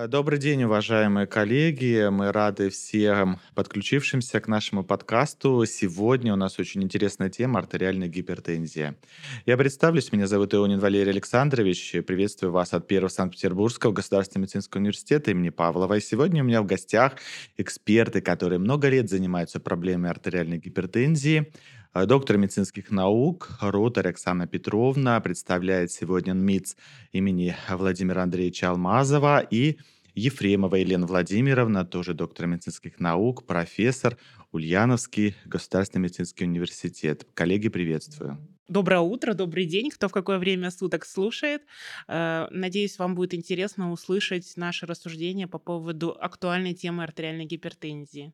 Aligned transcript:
Э, 0.00 0.06
добрый 0.06 0.38
день, 0.38 0.62
уважаемые 0.62 1.26
коллеги. 1.26 2.08
Мы 2.08 2.30
рады 2.30 2.70
всем 2.70 3.40
подключившимся 3.56 4.38
к 4.40 4.46
нашему 4.46 4.84
подкасту. 4.84 5.64
Сегодня 5.66 6.32
у 6.32 6.36
нас 6.36 6.60
очень 6.60 6.84
интересная 6.84 7.30
тема– 7.30 7.58
артериальная 7.58 8.06
гипертензия. 8.06 8.96
Я 9.44 9.56
представлюсь, 9.56 10.12
меня 10.12 10.28
зовут 10.28 10.54
Ионин 10.54 10.78
Валерий 10.78 11.10
Александрович. 11.10 11.96
Приветствую 12.06 12.52
вас 12.52 12.74
от 12.74 12.86
Первого 12.86 13.08
Санкт-Петербургского 13.08 13.90
государственного 13.90 14.44
медицинского 14.44 14.80
университета 14.80 15.32
имени 15.32 15.48
Павлова. 15.48 15.94
И 15.94 16.00
сегодня 16.00 16.44
у 16.44 16.46
меня 16.46 16.62
в 16.62 16.66
гостях 16.66 17.14
эксперты, 17.56 18.20
которые 18.20 18.60
много 18.60 18.88
лет 18.88 19.10
занимаются 19.10 19.58
проблемой 19.58 20.10
артериальной 20.10 20.58
гипертензии. 20.58 21.52
Э, 21.94 22.06
доктор 22.06 22.36
медицинских 22.36 22.90
наук 22.90 23.50
Ротарь 23.60 24.08
Оксана 24.08 24.46
Петровна 24.46 25.20
представляет 25.20 25.90
сегодня 25.90 26.32
МИЦ 26.32 26.76
имени 27.12 27.56
Владимира 27.68 28.22
Андреевича 28.22 28.70
Алмазова 28.70 29.40
и 29.40 29.78
Ефремова 30.18 30.74
Елена 30.74 31.06
Владимировна, 31.06 31.84
тоже 31.84 32.12
доктор 32.12 32.46
медицинских 32.46 32.98
наук, 32.98 33.46
профессор, 33.46 34.18
Ульяновский 34.50 35.34
государственный 35.44 36.02
медицинский 36.02 36.44
университет. 36.44 37.26
Коллеги, 37.34 37.68
приветствую. 37.68 38.38
Доброе 38.66 39.00
утро, 39.00 39.32
добрый 39.32 39.64
день, 39.64 39.90
кто 39.90 40.08
в 40.08 40.12
какое 40.12 40.38
время 40.38 40.70
суток 40.70 41.06
слушает. 41.06 41.62
Э, 42.08 42.48
надеюсь, 42.50 42.98
вам 42.98 43.14
будет 43.14 43.32
интересно 43.32 43.92
услышать 43.92 44.52
наши 44.56 44.86
рассуждения 44.86 45.46
по 45.46 45.58
поводу 45.58 46.16
актуальной 46.20 46.74
темы 46.74 47.04
артериальной 47.04 47.46
гипертензии. 47.46 48.32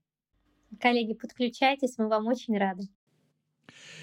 Коллеги, 0.80 1.12
подключайтесь, 1.12 1.98
мы 1.98 2.08
вам 2.08 2.26
очень 2.26 2.56
рады. 2.58 2.88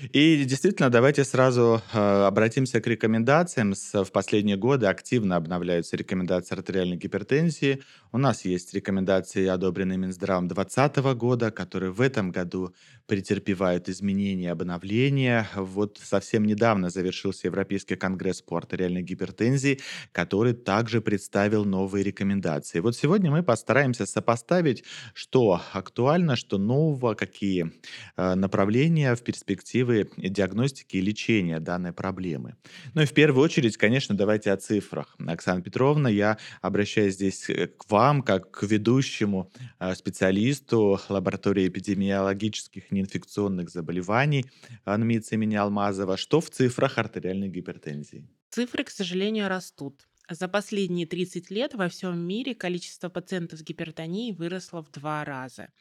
И 0.10 0.44
действительно, 0.46 0.90
давайте 0.90 1.24
сразу 1.24 1.82
э, 1.94 1.98
обратимся 2.26 2.82
к 2.82 2.88
рекомендациям. 2.88 3.74
В 3.94 4.12
последние 4.12 4.58
годы 4.58 4.88
активно 4.88 5.36
обновляются 5.36 5.96
рекомендации 5.96 6.56
артериальной 6.56 6.98
гипертензии. 6.98 7.84
У 8.12 8.18
нас 8.18 8.44
есть 8.44 8.74
рекомендации, 8.74 9.46
одобренные 9.46 9.98
Минздравом 9.98 10.48
2020 10.48 10.98
года, 11.16 11.52
которые 11.52 11.92
в 11.92 12.02
этом 12.02 12.32
году 12.32 12.74
претерпевают 13.06 13.90
изменения, 13.90 14.52
обновления. 14.52 15.48
Вот 15.56 16.00
совсем 16.02 16.46
недавно 16.46 16.90
завершился 16.90 17.48
Европейский 17.48 17.96
конгресс 17.96 18.42
по 18.42 18.58
артериальной 18.58 19.04
гипертензии, 19.04 19.82
который 20.12 20.54
также 20.54 21.02
представил 21.02 21.64
новые 21.64 22.04
рекомендации. 22.04 22.80
Вот 22.80 22.96
сегодня 22.96 23.30
мы 23.30 23.44
постараемся 23.44 24.06
сопоставить, 24.08 24.84
что 25.14 25.62
актуально, 25.74 26.36
что 26.36 26.58
нового, 26.58 27.14
какие 27.14 27.72
э, 28.18 28.36
направления 28.36 29.16
в 29.16 29.22
перспективе 29.24 29.91
перспективы 29.92 30.30
диагностики 30.30 30.98
и 30.98 31.02
лечения 31.02 31.60
данной 31.60 31.94
проблемы. 31.94 32.56
Ну 32.94 33.02
и 33.02 33.06
в 33.06 33.14
первую 33.14 33.44
очередь, 33.44 33.78
конечно, 33.78 34.16
давайте 34.16 34.52
о 34.52 34.58
цифрах. 34.58 35.16
Оксана 35.28 35.62
Петровна, 35.62 36.10
я 36.10 36.38
обращаюсь 36.62 37.16
здесь 37.16 37.50
э, 37.50 37.68
к 37.68 37.90
вам, 37.90 38.22
как 38.22 38.52
к 38.52 38.64
ведущему 38.64 39.52
э, 39.80 39.96
специалисту 39.96 41.00
лаборатории 41.10 41.68
эпидемиологических 41.68 42.92
неинфекционных 42.92 43.70
заболеваний 43.70 44.46
НМИЦ 44.86 45.34
имени 45.34 45.56
Алмазова. 45.56 46.18
Что 46.18 46.40
в 46.40 46.50
цифрах 46.50 46.98
артериальной 46.98 47.50
гипертензии? 47.50 48.28
Цифры, 48.50 48.84
к 48.84 48.90
сожалению, 48.90 49.48
растут. 49.48 50.08
За 50.32 50.48
последние 50.48 51.06
30 51.06 51.52
лет 51.52 51.74
во 51.74 51.90
всем 51.90 52.18
мире 52.18 52.56
количество 52.56 53.10
пациентов 53.10 53.60
с 53.60 53.64
гипертонией 53.64 54.34
выросло 54.34 54.82
в 54.82 54.90
два 54.90 55.26
раза. 55.26 55.74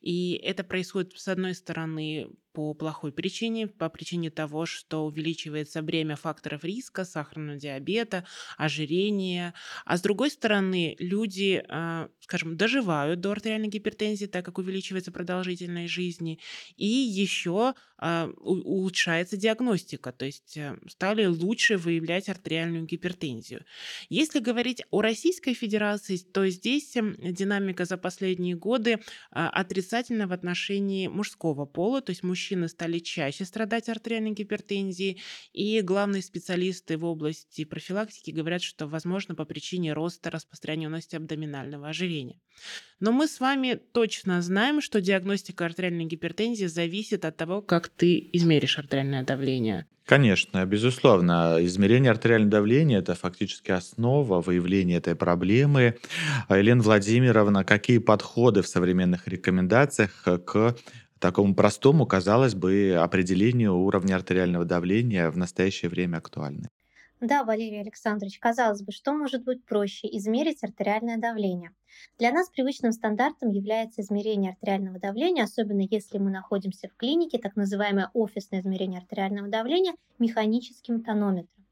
И 0.00 0.40
это 0.42 0.64
происходит, 0.64 1.18
с 1.18 1.28
одной 1.28 1.54
стороны, 1.54 2.30
по 2.58 2.74
плохой 2.74 3.12
причине, 3.12 3.68
по 3.68 3.88
причине 3.88 4.30
того, 4.30 4.66
что 4.66 5.06
увеличивается 5.06 5.82
бремя 5.82 6.16
факторов 6.16 6.64
риска, 6.64 7.04
сахарного 7.04 7.58
диабета, 7.58 8.24
ожирения. 8.56 9.54
А 9.84 9.96
с 9.96 10.02
другой 10.02 10.30
стороны, 10.30 10.96
люди, 10.98 11.62
а, 11.68 12.08
скажем, 12.20 12.56
доживают 12.56 13.20
до 13.20 13.30
артериальной 13.30 13.68
гипертензии, 13.68 14.26
так 14.26 14.44
как 14.44 14.58
увеличивается 14.58 15.12
продолжительность 15.12 15.92
жизни. 15.92 16.40
И 16.76 16.86
еще 16.86 17.74
а, 17.96 18.28
улучшается 18.38 19.36
диагностика, 19.36 20.12
то 20.12 20.24
есть 20.24 20.56
э, 20.56 20.76
стали 20.88 21.26
лучше 21.26 21.76
выявлять 21.76 22.28
артериальную 22.28 22.86
гипертензию. 22.86 23.64
Если 24.08 24.40
говорить 24.40 24.82
о 24.90 25.00
Российской 25.00 25.54
Федерации, 25.54 26.16
то 26.16 26.48
здесь 26.48 26.96
эм, 26.96 27.16
динамика 27.18 27.84
за 27.84 27.96
последние 27.96 28.54
годы 28.54 29.00
а, 29.30 29.48
отрицательна 29.48 30.26
в 30.26 30.32
отношении 30.32 31.08
мужского 31.08 31.66
пола, 31.66 32.00
то 32.00 32.10
есть 32.10 32.22
мужчины 32.22 32.68
стали 32.68 32.98
чаще 32.98 33.44
страдать 33.44 33.88
артериальной 33.88 34.32
гипертензией, 34.32 35.20
и 35.52 35.80
главные 35.80 36.22
специалисты 36.22 36.96
в 36.96 37.04
области 37.04 37.64
профилактики 37.64 38.30
говорят, 38.30 38.62
что, 38.62 38.86
возможно, 38.86 39.34
по 39.34 39.44
причине 39.44 39.92
роста 39.92 40.30
распространенности 40.30 41.16
абдоминального 41.16 41.88
ожирения. 41.88 42.40
Но 43.00 43.12
мы 43.12 43.28
с 43.28 43.40
вами 43.40 43.74
точно 43.74 44.42
знаем, 44.42 44.80
что 44.80 45.00
диагностика 45.00 45.64
артериальной 45.64 46.04
гипертензии 46.04 46.66
зависит 46.66 47.24
от 47.24 47.36
того, 47.36 47.62
как 47.62 47.88
ты 47.88 48.28
измеришь 48.32 48.78
артериальное 48.78 49.22
давление. 49.22 49.86
Конечно, 50.08 50.64
безусловно. 50.64 51.58
Измерение 51.60 52.10
артериального 52.10 52.50
давления– 52.50 52.98
это 53.00 53.14
фактически 53.14 53.72
основа 53.72 54.40
выявления 54.40 54.96
этой 54.96 55.14
проблемы. 55.14 55.98
Елена 56.48 56.82
Владимировна, 56.82 57.62
какие 57.62 57.98
подходы 57.98 58.62
в 58.62 58.68
современных 58.68 59.28
рекомендациях 59.28 60.24
к 60.46 60.74
такому 61.18 61.54
простому, 61.54 62.06
казалось 62.06 62.54
бы, 62.54 62.96
определению 62.98 63.74
уровня 63.76 64.14
артериального 64.14 64.64
давления 64.64 65.30
в 65.30 65.36
настоящее 65.36 65.90
время 65.90 66.16
актуальны. 66.16 66.70
Да, 67.20 67.42
Валерий 67.42 67.80
Александрович, 67.80 68.38
казалось 68.38 68.82
бы, 68.82 68.92
что 68.92 69.12
может 69.12 69.42
быть 69.42 69.64
проще 69.64 70.06
измерить 70.16 70.62
артериальное 70.62 71.16
давление? 71.16 71.72
Для 72.16 72.30
нас 72.30 72.48
привычным 72.48 72.92
стандартом 72.92 73.50
является 73.50 74.02
измерение 74.02 74.52
артериального 74.52 75.00
давления, 75.00 75.42
особенно 75.44 75.84
если 75.90 76.18
мы 76.18 76.30
находимся 76.30 76.88
в 76.88 76.94
клинике, 76.96 77.38
так 77.38 77.56
называемое 77.56 78.10
офисное 78.14 78.60
измерение 78.60 79.00
артериального 79.00 79.48
давления 79.48 79.94
механическим 80.20 81.02
тонометром. 81.02 81.64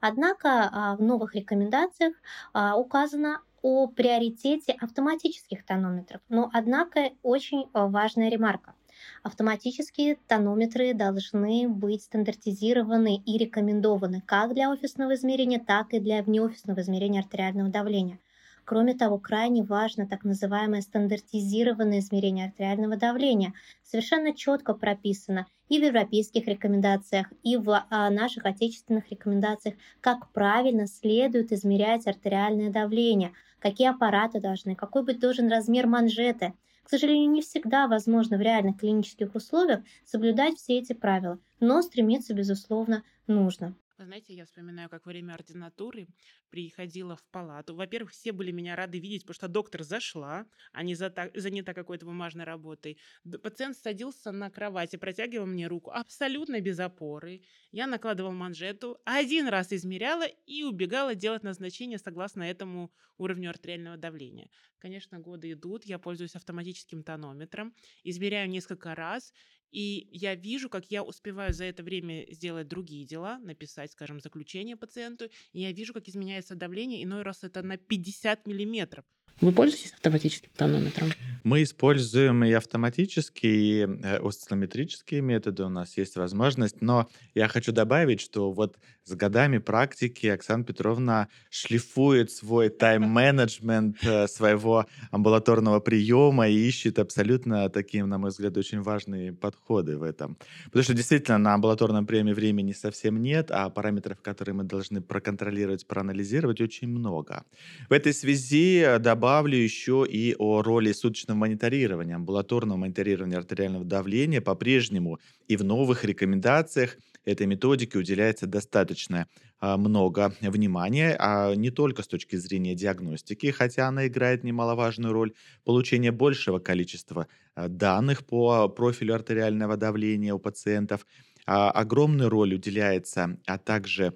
Однако 0.00 0.68
а, 0.70 0.96
в 0.96 1.02
новых 1.02 1.34
рекомендациях 1.34 2.14
а, 2.52 2.76
указано 2.76 3.40
о 3.62 3.86
приоритете 3.86 4.72
автоматических 4.72 5.64
тонометров. 5.64 6.20
Но, 6.28 6.50
однако, 6.52 7.10
очень 7.22 7.70
а, 7.72 7.86
важная 7.86 8.28
ремарка. 8.28 8.74
Автоматические 9.22 10.16
тонометры 10.26 10.94
должны 10.94 11.68
быть 11.68 12.02
стандартизированы 12.02 13.16
и 13.16 13.38
рекомендованы 13.38 14.22
как 14.24 14.54
для 14.54 14.70
офисного 14.70 15.14
измерения, 15.14 15.58
так 15.58 15.92
и 15.92 16.00
для 16.00 16.22
внеофисного 16.22 16.80
измерения 16.80 17.20
артериального 17.20 17.68
давления. 17.68 18.18
Кроме 18.64 18.94
того, 18.94 19.18
крайне 19.18 19.62
важно 19.62 20.06
так 20.06 20.24
называемое 20.24 20.80
стандартизированное 20.80 21.98
измерение 21.98 22.46
артериального 22.46 22.96
давления. 22.96 23.52
Совершенно 23.82 24.32
четко 24.34 24.74
прописано 24.74 25.46
и 25.68 25.80
в 25.80 25.84
европейских 25.84 26.46
рекомендациях, 26.46 27.26
и 27.42 27.56
в 27.56 27.84
а, 27.90 28.10
наших 28.10 28.46
отечественных 28.46 29.10
рекомендациях, 29.10 29.74
как 30.00 30.30
правильно 30.32 30.86
следует 30.86 31.52
измерять 31.52 32.06
артериальное 32.06 32.70
давление, 32.70 33.32
какие 33.58 33.88
аппараты 33.88 34.40
должны, 34.40 34.76
какой 34.76 35.04
быть 35.04 35.18
должен 35.18 35.50
размер 35.50 35.86
манжеты– 35.86 36.52
к 36.90 36.98
сожалению, 36.98 37.30
не 37.30 37.40
всегда 37.40 37.86
возможно 37.86 38.36
в 38.36 38.40
реальных 38.40 38.78
клинических 38.78 39.36
условиях 39.36 39.84
соблюдать 40.04 40.56
все 40.56 40.80
эти 40.80 40.92
правила, 40.92 41.38
но 41.60 41.82
стремиться, 41.82 42.34
безусловно, 42.34 43.04
нужно. 43.28 43.76
Знаете, 44.02 44.32
я 44.32 44.46
вспоминаю, 44.46 44.88
как 44.88 45.04
во 45.04 45.10
время 45.10 45.34
ординатуры 45.34 46.08
приходила 46.48 47.16
в 47.16 47.28
палату. 47.28 47.74
Во-первых, 47.76 48.12
все 48.12 48.32
были 48.32 48.50
меня 48.50 48.74
рады 48.74 48.98
видеть, 48.98 49.22
потому 49.24 49.34
что 49.34 49.48
доктор 49.48 49.82
зашла, 49.82 50.46
а 50.72 50.82
не 50.82 50.94
занята 50.94 51.74
какой-то 51.74 52.06
бумажной 52.06 52.46
работой. 52.46 52.98
Пациент 53.42 53.76
садился 53.76 54.32
на 54.32 54.48
кровати, 54.50 54.96
протягивал 54.96 55.44
мне 55.44 55.66
руку 55.66 55.90
абсолютно 55.90 56.62
без 56.62 56.78
опоры. 56.80 57.42
Я 57.72 57.86
накладывал 57.86 58.32
манжету, 58.32 58.98
один 59.04 59.48
раз 59.48 59.70
измеряла 59.70 60.24
и 60.46 60.62
убегала 60.62 61.14
делать 61.14 61.42
назначение 61.42 61.98
согласно 61.98 62.42
этому 62.44 62.94
уровню 63.18 63.50
артериального 63.50 63.98
давления. 63.98 64.48
Конечно, 64.78 65.18
годы 65.18 65.52
идут, 65.52 65.84
я 65.84 65.98
пользуюсь 65.98 66.34
автоматическим 66.36 67.02
тонометром, 67.02 67.74
измеряю 68.02 68.48
несколько 68.48 68.94
раз, 68.94 69.34
и 69.70 70.08
я 70.12 70.34
вижу, 70.34 70.68
как 70.68 70.90
я 70.90 71.02
успеваю 71.02 71.52
за 71.52 71.64
это 71.64 71.82
время 71.82 72.26
сделать 72.32 72.68
другие 72.68 73.04
дела, 73.06 73.38
написать, 73.38 73.92
скажем, 73.92 74.20
заключение 74.20 74.76
пациенту, 74.76 75.26
и 75.52 75.60
я 75.60 75.72
вижу, 75.72 75.92
как 75.92 76.08
изменяется 76.08 76.54
давление, 76.54 77.02
иной 77.04 77.22
раз 77.22 77.44
это 77.44 77.62
на 77.62 77.76
50 77.76 78.46
миллиметров. 78.46 79.04
Вы 79.40 79.52
пользуетесь 79.52 79.92
автоматическим 79.92 80.50
тонометром? 80.54 81.12
Мы 81.44 81.62
используем 81.62 82.44
и 82.44 82.52
автоматические, 82.52 83.54
и 83.54 83.86
э, 84.02 84.18
осциллометрические 84.18 85.22
методы, 85.22 85.64
у 85.64 85.70
нас 85.70 85.96
есть 85.96 86.16
возможность, 86.16 86.82
но 86.82 87.08
я 87.34 87.48
хочу 87.48 87.72
добавить, 87.72 88.20
что 88.20 88.52
вот 88.52 88.76
с 89.04 89.14
годами 89.14 89.58
практики 89.58 90.26
Оксана 90.26 90.64
Петровна 90.64 91.28
шлифует 91.50 92.30
свой 92.30 92.68
тайм-менеджмент 92.68 93.96
э, 94.04 94.28
своего 94.28 94.86
амбулаторного 95.10 95.80
приема 95.80 96.46
и 96.48 96.54
ищет 96.54 96.98
абсолютно 96.98 97.68
такие, 97.70 98.04
на 98.04 98.18
мой 98.18 98.30
взгляд, 98.30 98.56
очень 98.58 98.82
важные 98.82 99.32
подходы 99.32 99.96
в 99.96 100.02
этом. 100.02 100.36
Потому 100.66 100.82
что 100.84 100.94
действительно 100.94 101.38
на 101.38 101.54
амбулаторном 101.54 102.06
приеме 102.06 102.34
времени 102.34 102.72
совсем 102.72 103.20
нет, 103.20 103.50
а 103.50 103.70
параметров, 103.70 104.20
которые 104.20 104.54
мы 104.54 104.64
должны 104.64 105.00
проконтролировать, 105.00 105.86
проанализировать, 105.86 106.60
очень 106.60 106.88
много. 106.88 107.44
В 107.88 107.92
этой 107.94 108.12
связи 108.12 108.80
э, 108.80 108.98
добавлю 109.30 109.56
еще 109.58 110.04
и 110.10 110.34
о 110.38 110.60
роли 110.60 110.90
суточного 110.92 111.38
мониторирования, 111.38 112.16
амбулаторного 112.16 112.76
мониторирования 112.76 113.38
артериального 113.38 113.84
давления 113.84 114.40
по-прежнему 114.40 115.20
и 115.46 115.56
в 115.56 115.62
новых 115.62 116.04
рекомендациях 116.04 116.96
этой 117.24 117.46
методике 117.46 117.98
уделяется 117.98 118.46
достаточно 118.48 119.28
а, 119.60 119.76
много 119.76 120.34
внимания, 120.40 121.14
а 121.16 121.54
не 121.54 121.70
только 121.70 122.02
с 122.02 122.08
точки 122.08 122.34
зрения 122.34 122.74
диагностики, 122.74 123.52
хотя 123.52 123.86
она 123.86 124.08
играет 124.08 124.42
немаловажную 124.42 125.12
роль, 125.12 125.32
получения 125.64 126.10
большего 126.10 126.58
количества 126.58 127.28
а, 127.54 127.68
данных 127.68 128.26
по 128.26 128.68
профилю 128.68 129.14
артериального 129.14 129.76
давления 129.76 130.34
у 130.34 130.40
пациентов. 130.40 131.06
А, 131.46 131.70
огромную 131.70 132.30
роль 132.30 132.54
уделяется, 132.54 133.38
а 133.46 133.58
также 133.58 134.12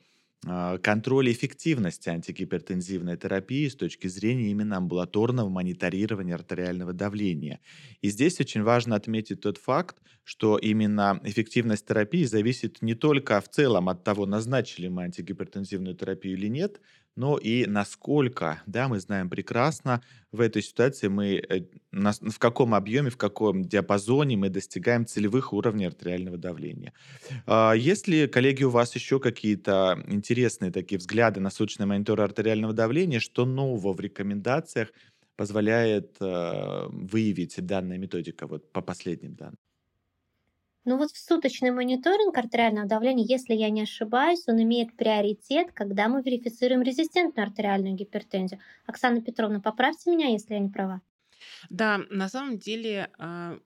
контроль 0.83 1.31
эффективности 1.33 2.09
антигипертензивной 2.09 3.17
терапии 3.17 3.69
с 3.69 3.77
точки 3.77 4.09
зрения 4.09 4.51
именно 4.51 4.77
амбулаторного 4.77 5.49
мониторирования 5.49 6.35
артериального 6.35 6.93
давления. 6.93 7.61
И 8.03 8.09
здесь 8.09 8.41
очень 8.41 8.63
важно 8.63 8.97
отметить 8.97 9.41
тот 9.41 9.59
факт, 9.59 9.97
что 10.23 10.57
именно 10.57 11.21
эффективность 11.25 11.87
терапии 11.87 12.25
зависит 12.25 12.83
не 12.83 12.95
только 12.95 13.41
в 13.41 13.49
целом 13.49 13.89
от 13.89 14.05
того, 14.05 14.27
назначили 14.27 14.89
мы 14.89 15.05
антигипертензивную 15.05 15.95
терапию 15.95 16.35
или 16.35 16.49
нет, 16.49 16.81
но 17.17 17.39
и 17.39 17.67
насколько, 17.67 18.63
да, 18.67 18.89
мы 18.89 18.99
знаем 19.01 19.31
прекрасно, 19.31 20.03
в 20.33 20.41
этой 20.41 20.63
ситуации 20.63 21.09
мы, 21.09 21.37
э, 21.37 21.63
в 21.93 22.39
каком 22.39 22.75
объеме, 22.75 23.11
в 23.11 23.17
каком 23.17 23.65
диапазоне 23.65 24.37
мы 24.37 24.49
достигаем 24.49 25.07
целевых 25.07 25.53
уровней 25.53 25.87
артериального 25.87 26.37
давления. 26.37 26.93
А, 27.47 27.73
есть 27.73 28.09
ли, 28.09 28.27
коллеги, 28.27 28.65
у 28.65 28.71
вас 28.71 28.95
еще 28.95 29.21
какие-то 29.21 30.03
интересные 30.09 30.73
такие 30.73 30.99
взгляды 30.99 31.41
на 31.41 31.51
суточный 31.51 31.87
монитор 31.87 32.21
артериального 32.21 32.73
давления, 32.73 33.21
что 33.21 33.47
нового 33.47 33.93
в 33.93 34.01
рекомендациях 34.01 34.93
позволяет 35.37 36.17
э, 36.21 36.87
выявить 36.89 37.65
данная 37.65 37.99
методика 37.99 38.47
вот 38.47 38.73
по 38.73 38.81
последним 38.81 39.35
данным? 39.35 39.59
Ну 40.85 40.99
вот 40.99 41.11
в 41.13 41.19
суточный 41.19 41.71
мониторинг 41.71 42.37
артериального 42.37 42.87
давления, 42.87 43.25
если 43.25 43.55
я 43.55 43.71
не 43.71 43.83
ошибаюсь, 43.83 44.47
он 44.47 44.63
имеет 44.63 44.97
приоритет, 44.97 45.73
когда 45.73 46.09
мы 46.09 46.23
верифицируем 46.23 46.83
резистентную 46.83 47.47
артериальную 47.47 47.95
гипертензию. 47.95 48.61
Оксана 48.87 49.23
Петровна, 49.23 49.61
поправьте 49.61 50.11
меня, 50.11 50.29
если 50.29 50.55
я 50.55 50.61
не 50.61 50.69
права. 50.69 51.01
Да, 51.71 52.01
на 52.11 52.29
самом 52.29 52.59
деле 52.59 53.11
а, 53.19 53.59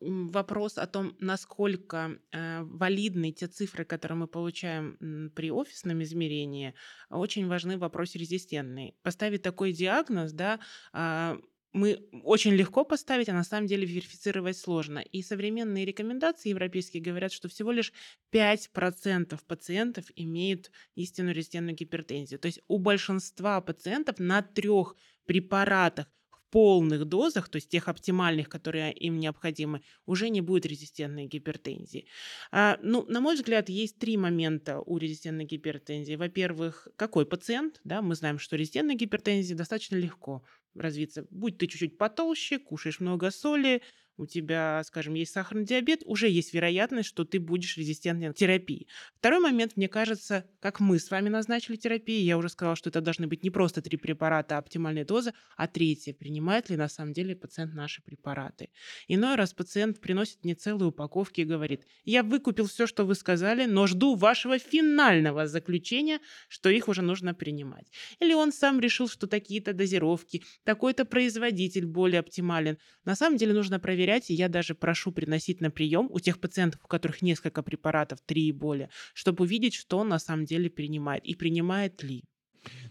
вопрос 0.00 0.78
о 0.78 0.86
том, 0.86 1.16
насколько 1.18 2.18
э, 2.32 2.62
валидны 2.62 3.32
те 3.32 3.46
цифры, 3.46 3.84
которые 3.84 4.18
мы 4.18 4.26
получаем 4.26 5.32
при 5.34 5.50
офисном 5.50 6.02
измерении, 6.02 6.74
очень 7.08 7.46
важны 7.46 7.76
в 7.76 7.80
вопросе 7.80 8.18
резистентный. 8.18 8.94
Поставить 9.02 9.42
такой 9.42 9.72
диагноз, 9.72 10.32
да, 10.32 10.60
а, 10.92 11.38
мы 11.76 12.08
очень 12.22 12.54
легко 12.54 12.84
поставить, 12.84 13.28
а 13.28 13.34
на 13.34 13.44
самом 13.44 13.66
деле 13.66 13.86
верифицировать 13.86 14.56
сложно. 14.56 14.98
И 14.98 15.22
современные 15.22 15.84
рекомендации 15.84 16.48
европейские 16.48 17.02
говорят, 17.02 17.32
что 17.32 17.48
всего 17.48 17.70
лишь 17.70 17.92
5% 18.32 19.38
пациентов 19.46 20.06
имеют 20.16 20.70
истинную 20.94 21.34
резистентную 21.34 21.76
гипертензию. 21.76 22.40
То 22.40 22.46
есть 22.46 22.60
у 22.66 22.78
большинства 22.78 23.60
пациентов 23.60 24.18
на 24.18 24.40
трех 24.40 24.96
препаратах 25.26 26.06
в 26.30 26.50
полных 26.50 27.04
дозах, 27.04 27.50
то 27.50 27.56
есть 27.56 27.68
тех 27.68 27.88
оптимальных, 27.88 28.48
которые 28.48 28.94
им 28.94 29.18
необходимы, 29.18 29.82
уже 30.06 30.30
не 30.30 30.40
будет 30.40 30.64
резистентной 30.64 31.26
гипертензии. 31.26 32.06
А, 32.52 32.78
ну, 32.82 33.04
на 33.06 33.20
мой 33.20 33.34
взгляд, 33.34 33.68
есть 33.68 33.98
три 33.98 34.16
момента 34.16 34.80
у 34.80 34.96
резистентной 34.96 35.44
гипертензии. 35.44 36.14
Во-первых, 36.14 36.88
какой 36.96 37.26
пациент? 37.26 37.80
Да, 37.84 38.00
мы 38.00 38.14
знаем, 38.14 38.38
что 38.38 38.56
резистентная 38.56 38.96
гипертензия 38.96 39.54
достаточно 39.54 39.96
легко 39.96 40.42
развиться. 40.80 41.26
Будь 41.30 41.58
ты 41.58 41.66
чуть-чуть 41.66 41.98
потолще, 41.98 42.58
кушаешь 42.58 43.00
много 43.00 43.30
соли, 43.30 43.82
у 44.16 44.26
тебя, 44.26 44.82
скажем, 44.84 45.14
есть 45.14 45.32
сахарный 45.32 45.64
диабет, 45.64 46.02
уже 46.06 46.28
есть 46.28 46.54
вероятность, 46.54 47.08
что 47.08 47.24
ты 47.24 47.38
будешь 47.38 47.76
резистентен 47.76 48.32
к 48.32 48.36
терапии. 48.36 48.86
Второй 49.18 49.40
момент, 49.40 49.76
мне 49.76 49.88
кажется, 49.88 50.46
как 50.60 50.80
мы 50.80 50.98
с 50.98 51.10
вами 51.10 51.28
назначили 51.28 51.76
терапию, 51.76 52.24
я 52.24 52.38
уже 52.38 52.48
сказала, 52.48 52.76
что 52.76 52.88
это 52.88 53.00
должны 53.00 53.26
быть 53.26 53.42
не 53.44 53.50
просто 53.50 53.82
три 53.82 53.98
препарата, 53.98 54.56
а 54.56 54.58
оптимальная 54.58 55.04
доза, 55.04 55.34
а 55.56 55.68
третье, 55.68 56.14
принимает 56.14 56.70
ли 56.70 56.76
на 56.76 56.88
самом 56.88 57.12
деле 57.12 57.36
пациент 57.36 57.74
наши 57.74 58.02
препараты. 58.02 58.70
Иной 59.06 59.36
раз 59.36 59.52
пациент 59.52 60.00
приносит 60.00 60.44
мне 60.44 60.54
целые 60.54 60.88
упаковки 60.88 61.42
и 61.42 61.44
говорит, 61.44 61.84
я 62.04 62.22
выкупил 62.22 62.66
все, 62.66 62.86
что 62.86 63.04
вы 63.04 63.14
сказали, 63.14 63.66
но 63.66 63.86
жду 63.86 64.14
вашего 64.14 64.58
финального 64.58 65.46
заключения, 65.46 66.20
что 66.48 66.70
их 66.70 66.88
уже 66.88 67.02
нужно 67.02 67.34
принимать. 67.34 67.90
Или 68.20 68.32
он 68.32 68.52
сам 68.52 68.80
решил, 68.80 69.08
что 69.08 69.26
такие-то 69.26 69.74
дозировки, 69.74 70.42
такой-то 70.64 71.04
производитель 71.04 71.86
более 71.86 72.20
оптимален. 72.20 72.78
На 73.04 73.14
самом 73.14 73.36
деле 73.36 73.52
нужно 73.52 73.78
проверить 73.78 74.05
проверять, 74.06 74.30
и 74.30 74.34
я 74.34 74.48
даже 74.48 74.74
прошу 74.74 75.12
приносить 75.12 75.60
на 75.60 75.70
прием 75.70 76.08
у 76.10 76.20
тех 76.20 76.38
пациентов, 76.38 76.80
у 76.84 76.88
которых 76.88 77.22
несколько 77.22 77.62
препаратов, 77.62 78.18
три 78.24 78.48
и 78.48 78.52
более, 78.52 78.88
чтобы 79.14 79.44
увидеть, 79.44 79.74
что 79.74 79.98
он 79.98 80.08
на 80.08 80.18
самом 80.18 80.44
деле 80.44 80.70
принимает 80.70 81.24
и 81.24 81.34
принимает 81.34 82.02
ли. 82.02 82.22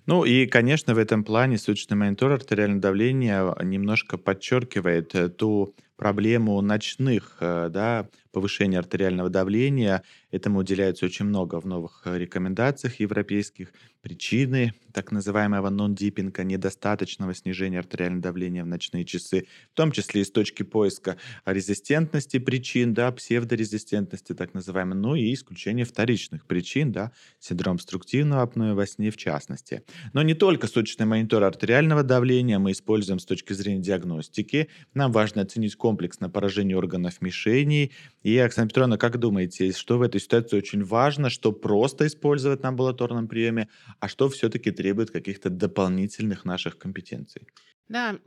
Ну 0.06 0.25
и, 0.25 0.45
конечно, 0.45 0.94
в 0.94 0.97
этом 0.97 1.23
плане 1.23 1.57
суточный 1.57 1.97
монитор 1.97 2.31
артериального 2.31 2.81
давления 2.81 3.56
немножко 3.63 4.17
подчеркивает 4.17 5.15
э, 5.15 5.29
ту 5.29 5.75
проблему 5.95 6.59
ночных, 6.62 7.38
э, 7.39 7.69
да, 7.71 8.09
повышения 8.36 8.80
артериального 8.80 9.30
давления. 9.30 10.03
Этому 10.30 10.59
уделяется 10.59 11.06
очень 11.06 11.24
много 11.25 11.62
в 11.62 11.65
новых 11.65 12.01
э, 12.06 12.18
рекомендациях 12.18 13.00
европейских. 13.00 13.71
Причины 14.01 14.74
так 14.94 15.12
называемого 15.12 15.69
нон-диппинга, 15.69 16.44
недостаточного 16.44 17.33
снижения 17.33 17.80
артериального 17.80 18.21
давления 18.21 18.63
в 18.63 18.68
ночные 18.68 19.06
часы, 19.06 19.47
в 19.71 19.75
том 19.75 19.92
числе 19.92 20.21
из 20.21 20.31
точки 20.31 20.63
поиска 20.63 21.18
резистентности 21.45 22.39
причин, 22.39 22.94
да, 22.94 23.12
псевдорезистентности 23.12 24.33
так 24.33 24.53
называемой, 24.53 24.98
ну 24.98 25.15
и 25.15 25.33
исключение 25.33 25.86
вторичных 25.86 26.45
причин, 26.45 26.91
да, 26.91 27.13
синдром 27.39 27.75
обструктивного 27.75 28.41
апноэ 28.41 28.74
во 28.74 28.86
сне 28.86 29.12
в 29.12 29.18
частности. 29.18 29.83
Но 30.13 30.21
не 30.21 30.33
только 30.33 30.68
суточный 30.68 31.06
монитор 31.06 31.44
артериального 31.44 32.03
давления 32.03 32.59
мы 32.59 32.74
используем 32.74 33.19
с 33.19 33.25
точки 33.25 33.53
зрения 33.53 33.81
диагностики. 33.81 34.68
Нам 34.94 35.12
важно 35.13 35.41
оценить 35.41 35.75
комплексно 35.86 36.32
поражение 36.32 36.76
органов 36.76 37.22
мишеней. 37.22 37.92
И, 38.24 38.36
Оксана 38.40 38.68
Петровна, 38.68 38.98
как 38.98 39.20
думаете, 39.20 39.72
что 39.72 40.00
в 40.00 40.02
этой 40.02 40.20
ситуации 40.20 40.58
очень 40.58 40.84
важно, 40.84 41.30
что 41.30 41.52
просто 41.52 42.08
использовать 42.08 42.63
на 42.63 42.70
амбулаторном 42.70 43.27
приеме, 43.27 43.68
а 44.00 44.08
что 44.08 44.27
все-таки 44.30 44.72
требует 44.72 45.12
каких-то 45.12 45.51
дополнительных 45.51 46.44
наших 46.44 46.80
компетенций? 46.80 47.44
Да, 47.88 48.20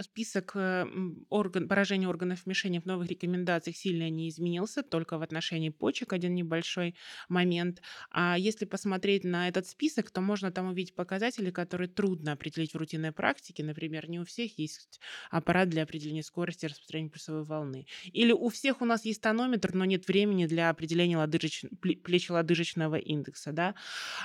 список 0.00 0.52
э, 0.54 0.86
орган, 1.30 1.66
поражения 1.66 2.08
органов 2.08 2.44
мишени 2.44 2.78
в 2.78 2.84
новых 2.84 3.08
рекомендациях 3.08 3.76
сильно 3.76 4.10
не 4.10 4.28
изменился, 4.28 4.82
только 4.82 5.16
в 5.16 5.22
отношении 5.22 5.70
почек 5.70 6.12
один 6.12 6.34
небольшой 6.34 6.94
момент. 7.30 7.80
А 8.10 8.36
если 8.38 8.66
посмотреть 8.66 9.24
на 9.24 9.48
этот 9.48 9.66
список, 9.66 10.10
то 10.10 10.20
можно 10.20 10.52
там 10.52 10.66
увидеть 10.66 10.94
показатели, 10.94 11.50
которые 11.50 11.88
трудно 11.88 12.32
определить 12.32 12.74
в 12.74 12.76
рутинной 12.76 13.12
практике. 13.12 13.64
Например, 13.64 14.10
не 14.10 14.20
у 14.20 14.26
всех 14.26 14.58
есть 14.58 15.00
аппарат 15.30 15.70
для 15.70 15.84
определения 15.84 16.22
скорости 16.22 16.66
распространения 16.66 17.10
пульсовой 17.10 17.44
волны. 17.44 17.86
Или 18.12 18.32
у 18.32 18.50
всех 18.50 18.82
у 18.82 18.84
нас 18.84 19.06
есть 19.06 19.22
тонометр, 19.22 19.74
но 19.74 19.86
нет 19.86 20.06
времени 20.06 20.46
для 20.46 20.68
определения 20.68 21.16
лодыжеч... 21.16 21.64
плечелодыжечного 21.80 22.96
индекса. 22.96 23.52
Да? 23.52 23.74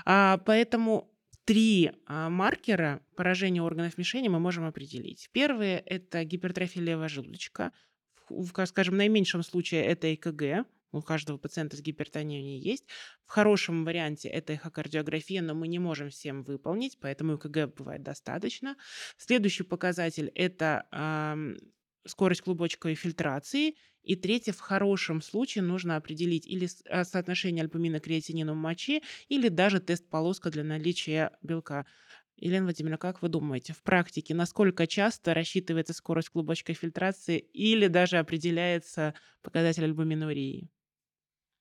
А, 0.04 0.40
поэтому 0.40 1.12
три 1.46 1.92
а, 2.06 2.30
маркера 2.30 3.02
поражения 3.16 3.62
органов 3.62 3.98
мишени 3.98 4.28
мы 4.28 4.40
можем 4.40 4.66
определить. 4.66 5.30
Первые– 5.32 5.80
это 5.86 6.24
гипертрофия 6.24 6.84
левого 6.84 7.10
желудочка. 7.10 7.72
В, 8.30 8.66
скажем, 8.66 8.98
наименьшем 8.98 9.44
случае 9.44 9.84
это 9.86 10.14
ЭКГ, 10.14 10.66
у 10.94 11.02
каждого 11.02 11.38
пациента 11.38 11.76
с 11.76 11.82
гипертонией 11.82 12.60
есть. 12.60 12.86
В 13.26 13.32
хорошем 13.32 13.84
варианте 13.84 14.30
это 14.30 14.54
эхокардиография, 14.54 15.42
но 15.42 15.56
мы 15.56 15.68
не 15.68 15.80
можем 15.80 16.10
всем 16.10 16.44
выполнить, 16.44 16.98
поэтому 17.00 17.36
ЭКГ 17.36 17.76
бывает 17.76 18.04
достаточно. 18.04 18.78
Следующий 19.18 19.64
показатель– 19.64 20.32
это 20.36 20.86
скорость 22.05 22.41
клубочковой 22.41 22.95
фильтрации 22.95 23.75
и 24.03 24.15
третье, 24.15 24.51
в 24.53 24.60
хорошем 24.60 25.22
случае 25.22 25.63
нужно 25.63 25.95
определить 25.95 26.45
или 26.48 26.67
а, 26.89 27.03
соотношение 27.05 27.63
альбумина 27.63 28.00
к 28.00 28.03
креатинину 28.03 28.53
в 28.53 28.57
моче, 28.57 29.01
или 29.29 29.48
даже 29.50 29.79
тест-полоска 29.79 30.50
для 30.51 30.63
наличия 30.63 31.31
белка. 31.41 31.86
Елена 32.36 32.65
Владимировна, 32.65 32.98
как 32.98 33.22
вы 33.22 33.29
думаете, 33.29 33.74
в 33.74 33.83
практике 33.83 34.33
насколько 34.36 34.88
часто 34.88 35.33
рассчитывается 35.33 35.93
скорость 35.93 36.29
клубочковой 36.29 36.75
фильтрации 36.75 37.38
или 37.39 37.88
даже 37.88 38.17
определяется 38.17 39.13
показатель 39.41 39.83
альбуминурии? 39.86 40.73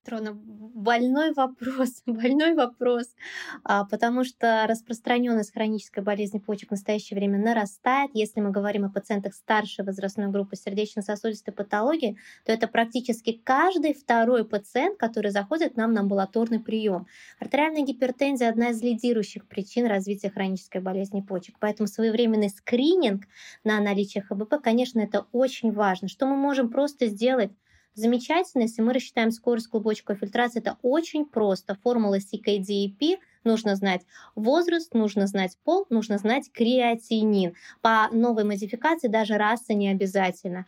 Трона, 0.04 0.32
больной 0.34 1.32
вопрос, 1.32 2.02
больной 2.06 2.54
вопрос, 2.54 3.14
а, 3.62 3.84
потому 3.84 4.24
что 4.24 4.66
распространенность 4.68 5.52
хронической 5.52 6.02
болезни 6.02 6.40
почек 6.40 6.68
в 6.68 6.72
настоящее 6.72 7.16
время 7.16 7.38
нарастает. 7.38 8.10
Если 8.12 8.40
мы 8.40 8.50
говорим 8.50 8.84
о 8.84 8.90
пациентах 8.90 9.34
старшей 9.34 9.84
возрастной 9.84 10.28
группы 10.28 10.56
сердечно-сосудистой 10.56 11.54
патологии, 11.54 12.18
то 12.44 12.52
это 12.52 12.66
практически 12.66 13.40
каждый 13.44 13.94
второй 13.94 14.44
пациент, 14.44 14.98
который 14.98 15.30
заходит 15.30 15.74
к 15.74 15.76
нам 15.76 15.92
на 15.92 16.00
амбулаторный 16.00 16.58
прием. 16.58 17.06
Артериальная 17.38 17.82
гипертензия– 17.82 18.48
одна 18.50 18.70
из 18.70 18.82
лидирующих 18.82 19.46
причин 19.46 19.86
развития 19.86 20.30
хронической 20.30 20.80
болезни 20.80 21.20
почек. 21.20 21.56
Поэтому 21.60 21.86
своевременный 21.86 22.48
скрининг 22.48 23.26
на 23.62 23.80
наличие 23.80 24.24
ХБП, 24.24 24.54
конечно, 24.60 24.98
это 24.98 25.26
очень 25.30 25.70
важно. 25.70 26.08
Что 26.08 26.26
мы 26.26 26.34
можем 26.34 26.70
просто 26.70 27.06
сделать? 27.06 27.52
Замечательно, 27.94 28.62
если 28.62 28.80
мы 28.80 28.94
рассчитаем 28.94 29.30
скорость 29.30 29.68
клубочковой 29.68 30.18
фильтрации, 30.18 30.60
это 30.60 30.78
очень 30.82 31.26
просто. 31.26 31.74
Формула 31.74 32.18
CKDEP 32.18 33.18
нужно 33.44 33.76
знать 33.76 34.02
возраст, 34.34 34.94
нужно 34.94 35.26
знать 35.26 35.58
пол, 35.62 35.86
нужно 35.90 36.16
знать 36.16 36.50
креатинин. 36.52 37.54
По 37.82 38.08
новой 38.10 38.44
модификации 38.44 39.08
даже 39.08 39.36
раса 39.36 39.74
не 39.74 39.88
обязательно. 39.88 40.66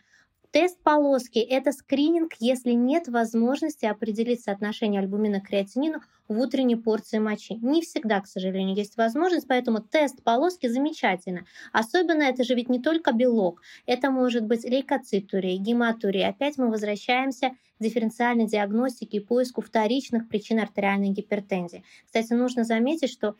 Тест 0.55 0.81
полоски– 0.83 1.39
это 1.39 1.73
скрининг, 1.73 2.35
если 2.39 2.71
нет 2.71 3.09
возможности 3.09 3.83
определить 3.83 4.39
соотношение 4.39 5.01
альбумина 5.01 5.41
к 5.41 5.47
креатинину 5.47 5.99
в 6.29 6.39
утренней 6.39 6.77
порции 6.77 7.19
мочи. 7.19 7.55
Не 7.55 7.81
всегда, 7.81 8.21
к 8.21 8.27
сожалению, 8.27 8.73
есть 8.73 8.95
возможность, 8.95 9.49
поэтому 9.49 9.81
тест 9.81 10.23
полоски 10.23 10.67
замечательно. 10.67 11.45
Особенно 11.73 12.23
это 12.23 12.45
же 12.45 12.55
ведь 12.55 12.69
не 12.69 12.81
только 12.81 13.11
белок, 13.11 13.61
это 13.85 14.09
может 14.11 14.45
быть 14.45 14.63
лейкоцитурия, 14.63 15.57
гематурия. 15.57 16.29
Опять 16.29 16.57
мы 16.57 16.69
возвращаемся 16.69 17.49
к 17.77 17.83
дифференциальной 17.83 18.47
диагностике 18.47 19.17
и 19.17 19.19
поиску 19.19 19.59
вторичных 19.59 20.29
причин 20.29 20.61
артериальной 20.61 21.09
гипертензии. 21.09 21.83
Кстати, 22.05 22.31
нужно 22.31 22.63
заметить, 22.63 23.09
что 23.09 23.35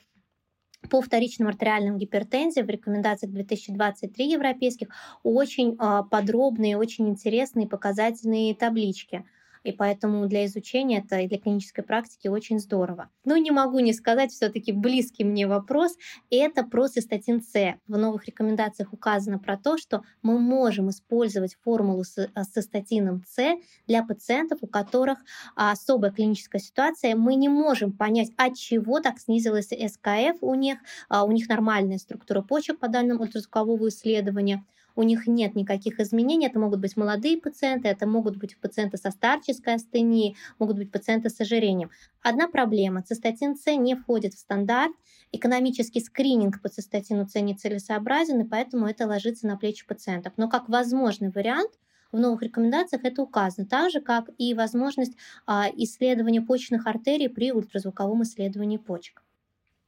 по 0.89 1.01
вторичным 1.01 1.47
артериальным 1.47 1.97
гипертензиям 1.97 2.67
в 2.67 2.69
рекомендациях 2.69 3.31
2023 3.31 4.31
европейских 4.31 4.89
очень 5.23 5.75
а, 5.79 6.03
подробные, 6.03 6.77
очень 6.77 7.09
интересные 7.09 7.67
показательные 7.67 8.55
таблички 8.55 9.25
и 9.65 9.72
поэтому 9.72 10.27
для 10.27 10.45
изучения 10.45 11.00
это 11.00 11.19
и 11.19 11.27
для 11.27 11.39
клинической 11.39 11.84
практики 11.84 12.27
очень 12.27 12.60
здорово. 12.60 13.10
Но 13.25 13.36
не 13.36 13.50
могу 13.50 13.79
не 13.79 13.93
сказать 13.93 14.31
все-таки 14.31 14.72
близкий 14.72 15.24
мне 15.24 15.48
вопрос, 15.48 15.98
это 16.29 16.63
про 16.63 16.88
цистатин 16.88 17.41
С. 17.41 17.75
В 17.88 17.98
новых 17.98 18.27
рекомендациях 18.27 18.93
указано 18.93 19.39
про 19.39 19.57
то, 19.57 19.77
что 19.77 20.03
мы 20.22 20.39
можем 20.39 20.91
использовать 20.91 21.55
формулу 21.63 22.03
с 22.03 22.17
э, 22.17 22.43
цистатином 22.43 23.24
С 23.27 23.55
для 23.88 24.03
пациентов, 24.03 24.60
у 24.62 24.67
которых 24.67 25.17
особая 25.55 26.12
клиническая 26.12 26.62
ситуация. 26.62 27.15
Мы 27.15 27.36
не 27.36 27.50
можем 27.50 27.91
понять, 27.91 28.29
от 28.38 28.55
чего 28.55 29.00
так 29.00 29.19
снизилась 29.19 29.69
СКФ 29.69 30.38
у 30.41 30.53
них, 30.53 30.77
а 31.10 31.25
у 31.25 31.31
них 31.31 31.50
нормальная 31.50 31.98
структура 31.98 32.41
почек 32.43 32.79
по 32.79 32.88
данным 32.88 33.19
ультразвукового 33.19 33.89
исследования 33.89 34.63
у 34.95 35.03
них 35.03 35.27
нет 35.27 35.55
никаких 35.55 35.99
изменений. 35.99 36.47
Это 36.47 36.59
могут 36.59 36.79
быть 36.79 36.97
молодые 36.97 37.37
пациенты, 37.37 37.87
это 37.87 38.07
могут 38.07 38.37
быть 38.37 38.57
пациенты 38.57 38.97
со 38.97 39.11
старческой 39.11 39.75
астенией, 39.75 40.35
могут 40.59 40.77
быть 40.77 40.91
пациенты 40.91 41.29
с 41.29 41.39
ожирением. 41.41 41.91
Одна 42.21 42.47
проблема. 42.47 43.03
Цистатин 43.03 43.55
С 43.55 43.75
не 43.75 43.95
входит 43.95 44.33
в 44.33 44.39
стандарт. 44.39 44.93
Экономический 45.31 45.99
скрининг 45.99 46.61
по 46.61 46.69
цистатину 46.69 47.27
С 47.27 47.39
нецелесообразен, 47.39 48.41
и 48.41 48.47
поэтому 48.47 48.87
это 48.87 49.05
ложится 49.07 49.47
на 49.47 49.57
плечи 49.57 49.85
пациентов. 49.85 50.33
Но 50.37 50.47
как 50.49 50.69
возможный 50.69 51.29
вариант 51.29 51.71
в 52.11 52.19
новых 52.19 52.41
рекомендациях 52.41 53.03
это 53.03 53.21
указано, 53.21 53.67
так 53.67 53.91
же 53.91 53.99
как 53.99 54.29
и 54.37 54.53
возможность 54.53 55.17
а, 55.45 55.69
исследования 55.75 56.41
почечных 56.41 56.87
артерий 56.87 57.29
при 57.29 57.51
ультразвуковом 57.51 58.23
исследовании 58.23 58.77
почек. 58.77 59.25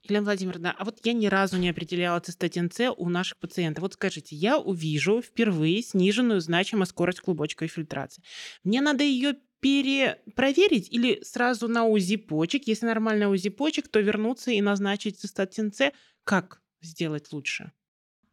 Елена 0.10 0.26
Владимировна, 0.26 0.76
а 0.78 0.86
вот 0.86 1.00
я 1.04 1.14
ни 1.14 1.28
разу 1.28 1.58
не 1.58 1.70
определяла 1.70 2.20
цистатин 2.20 2.72
С 2.72 2.92
у 2.92 3.10
наших 3.10 3.38
пациентов. 3.38 3.84
Вот 3.84 3.94
скажите, 3.94 4.36
я 4.36 4.58
увижу 4.60 5.22
впервые 5.22 5.82
сниженную 5.82 6.42
значимую 6.42 6.86
скорость 6.86 7.22
клубочковой 7.22 7.70
фильтрации. 7.70 8.24
Мне 8.64 8.82
надо 8.82 9.04
ее 9.04 9.36
перепроверить 9.60 10.92
или 10.92 11.22
сразу 11.24 11.68
на 11.68 11.86
УЗИ 11.86 12.18
почек? 12.18 12.68
Если 12.68 12.86
нормальная 12.86 13.28
УЗИ 13.28 13.50
почек, 13.50 13.88
то 13.88 14.00
вернуться 14.00 14.52
и 14.52 14.62
назначить 14.62 15.20
цистатин 15.20 15.74
С. 15.74 15.92
Как 16.24 16.62
сделать 16.82 17.32
лучше? 17.32 17.72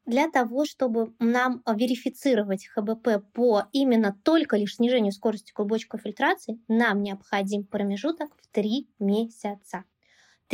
Для 0.06 0.30
того, 0.30 0.66
чтобы 0.66 1.14
нам 1.18 1.62
верифицировать 1.66 2.66
ХБП 2.66 3.24
по 3.32 3.68
именно 3.72 4.14
только 4.22 4.56
лишь 4.56 4.76
снижению 4.76 5.12
скорости 5.12 5.52
клубочковой 5.52 6.02
фильтрации, 6.02 6.60
нам 6.68 7.02
необходим 7.02 7.64
промежуток 7.64 8.36
в 8.36 8.46
3 8.52 8.90
месяца. 8.98 9.84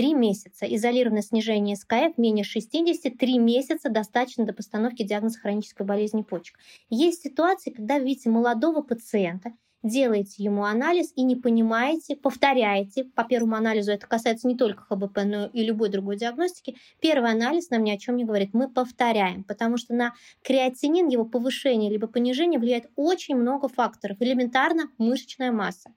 Три 0.01 0.15
месяца. 0.15 0.65
Изолированное 0.65 1.21
снижение 1.21 1.77
СКФ 1.77 2.17
менее 2.17 2.43
60, 2.43 3.19
три 3.19 3.37
месяца 3.37 3.91
достаточно 3.91 4.47
до 4.47 4.55
постановки 4.55 5.03
диагноза 5.03 5.39
хронической 5.39 5.85
болезни 5.85 6.23
почек. 6.23 6.57
Есть 6.89 7.21
ситуации, 7.21 7.71
когда 7.71 7.99
видите 7.99 8.31
молодого 8.31 8.81
пациента, 8.81 9.53
делаете 9.83 10.43
ему 10.43 10.65
анализ 10.65 11.13
и 11.17 11.23
не 11.23 11.37
понимаете, 11.37 12.17
повторяете. 12.17 13.05
По 13.15 13.25
первому 13.25 13.57
анализу 13.57 13.93
это 13.93 14.07
касается 14.07 14.49
не 14.49 14.57
только 14.57 14.85
ХБП, 14.85 15.19
но 15.27 15.45
и 15.53 15.63
любой 15.63 15.91
другой 15.91 16.17
диагностики. 16.17 16.79
Первый 17.03 17.33
анализ 17.33 17.69
нам 17.69 17.85
ни 17.85 17.91
о 17.91 17.99
чем 17.99 18.17
не 18.17 18.25
говорит. 18.25 18.55
Мы 18.55 18.71
повторяем, 18.71 19.45
потому 19.45 19.77
что 19.77 19.93
на 19.93 20.15
креатинин, 20.43 21.09
его 21.09 21.27
повышение 21.27 21.91
либо 21.91 22.07
понижение 22.07 22.59
влияет 22.59 22.91
очень 22.97 23.37
много 23.37 23.69
факторов. 23.69 24.17
Элементарно 24.21 24.85
мышечная 24.97 25.53
масса. 25.53 25.91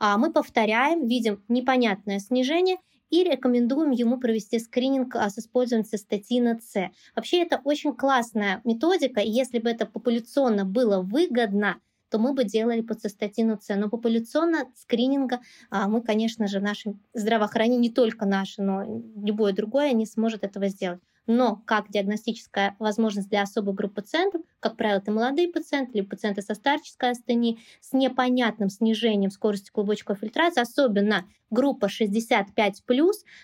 А 0.00 0.16
мы 0.16 0.32
повторяем, 0.32 1.06
видим 1.06 1.44
непонятное 1.48 2.18
снижение– 2.18 2.78
и 3.12 3.22
рекомендуем 3.24 3.90
ему 3.90 4.18
провести 4.18 4.58
скрининг 4.58 5.14
а, 5.14 5.28
с 5.28 5.38
использованием 5.38 5.86
цистатина 5.86 6.58
С. 6.60 6.90
Вообще 7.14 7.42
это 7.42 7.60
очень 7.62 7.94
классная 7.94 8.62
методика, 8.64 9.20
и 9.20 9.30
если 9.30 9.58
бы 9.58 9.68
это 9.68 9.84
популяционно 9.84 10.64
было 10.64 11.02
выгодно, 11.02 11.76
то 12.08 12.18
мы 12.18 12.32
бы 12.32 12.44
делали 12.44 12.80
по 12.80 12.94
цистатину 12.94 13.58
С. 13.60 13.76
Но 13.76 13.90
популяционно 13.90 14.64
скрининга 14.74 15.40
а, 15.70 15.88
мы, 15.88 16.00
конечно 16.00 16.46
же, 16.46 16.60
наше 16.60 16.94
здравоохранение, 17.12 17.80
не 17.80 17.90
только 17.90 18.24
наше, 18.24 18.62
но 18.62 18.82
любое 19.14 19.52
другое 19.52 19.92
не 19.92 20.06
сможет 20.06 20.42
этого 20.42 20.68
сделать 20.68 21.00
но 21.26 21.62
как 21.66 21.88
диагностическая 21.90 22.76
возможность 22.78 23.28
для 23.28 23.42
особой 23.42 23.74
группы 23.74 24.02
пациентов, 24.02 24.42
как 24.60 24.76
правило, 24.76 24.98
это 24.98 25.12
молодые 25.12 25.48
пациенты 25.48 25.98
или 25.98 26.04
пациенты 26.04 26.42
со 26.42 26.54
старческой 26.54 27.10
астенией 27.10 27.60
с 27.80 27.92
непонятным 27.92 28.68
снижением 28.68 29.30
скорости 29.30 29.70
клубочковой 29.70 30.18
фильтрации, 30.18 30.60
особенно 30.60 31.26
группа 31.50 31.86
65+, 31.86 32.52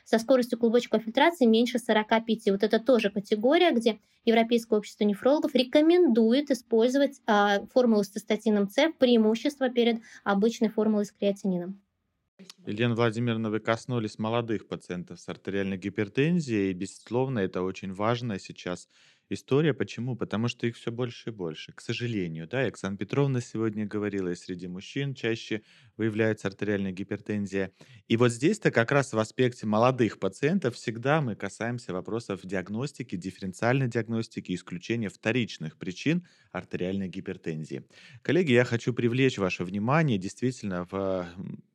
со 0.04 0.18
скоростью 0.18 0.58
клубочковой 0.58 1.04
фильтрации 1.04 1.46
меньше 1.46 1.78
45. 1.78 2.50
Вот 2.50 2.62
это 2.62 2.80
тоже 2.80 3.10
категория, 3.10 3.70
где 3.70 3.98
Европейское 4.24 4.78
общество 4.78 5.04
нефрологов 5.04 5.54
рекомендует 5.54 6.50
использовать 6.50 7.20
э, 7.26 7.66
формулу 7.72 8.02
с 8.02 8.08
цистатином 8.08 8.68
С 8.68 8.90
преимущество 8.98 9.68
перед 9.68 10.00
обычной 10.24 10.68
формулой 10.68 11.06
с 11.06 11.12
креатинином. 11.12 11.80
Елена 12.68 12.94
Владимировна, 12.94 13.48
вы 13.48 13.60
коснулись 13.60 14.18
молодых 14.18 14.68
пациентов 14.68 15.20
с 15.20 15.28
артериальной 15.30 15.78
гипертензией, 15.78 16.70
и, 16.70 16.74
безусловно, 16.74 17.38
это 17.38 17.62
очень 17.62 17.94
важно 17.94 18.38
сейчас 18.38 18.90
история. 19.30 19.74
Почему? 19.74 20.16
Потому 20.16 20.48
что 20.48 20.66
их 20.66 20.76
все 20.76 20.90
больше 20.90 21.30
и 21.30 21.32
больше, 21.32 21.72
к 21.72 21.80
сожалению. 21.80 22.46
Да, 22.46 22.66
Оксана 22.66 22.96
Петровна 22.96 23.40
сегодня 23.40 23.86
говорила, 23.86 24.28
и 24.28 24.34
среди 24.34 24.66
мужчин 24.68 25.14
чаще 25.14 25.62
выявляется 25.96 26.48
артериальная 26.48 26.92
гипертензия. 26.92 27.72
И 28.06 28.16
вот 28.16 28.30
здесь-то 28.32 28.70
как 28.70 28.92
раз 28.92 29.12
в 29.12 29.18
аспекте 29.18 29.66
молодых 29.66 30.18
пациентов 30.18 30.74
всегда 30.74 31.20
мы 31.20 31.34
касаемся 31.34 31.92
вопросов 31.92 32.40
диагностики, 32.44 33.16
дифференциальной 33.16 33.88
диагностики, 33.88 34.54
исключения 34.54 35.08
вторичных 35.08 35.76
причин 35.78 36.26
артериальной 36.52 37.08
гипертензии. 37.08 37.84
Коллеги, 38.22 38.52
я 38.52 38.64
хочу 38.64 38.92
привлечь 38.94 39.38
ваше 39.38 39.64
внимание 39.64 40.18
действительно 40.18 40.86
в 40.90 41.28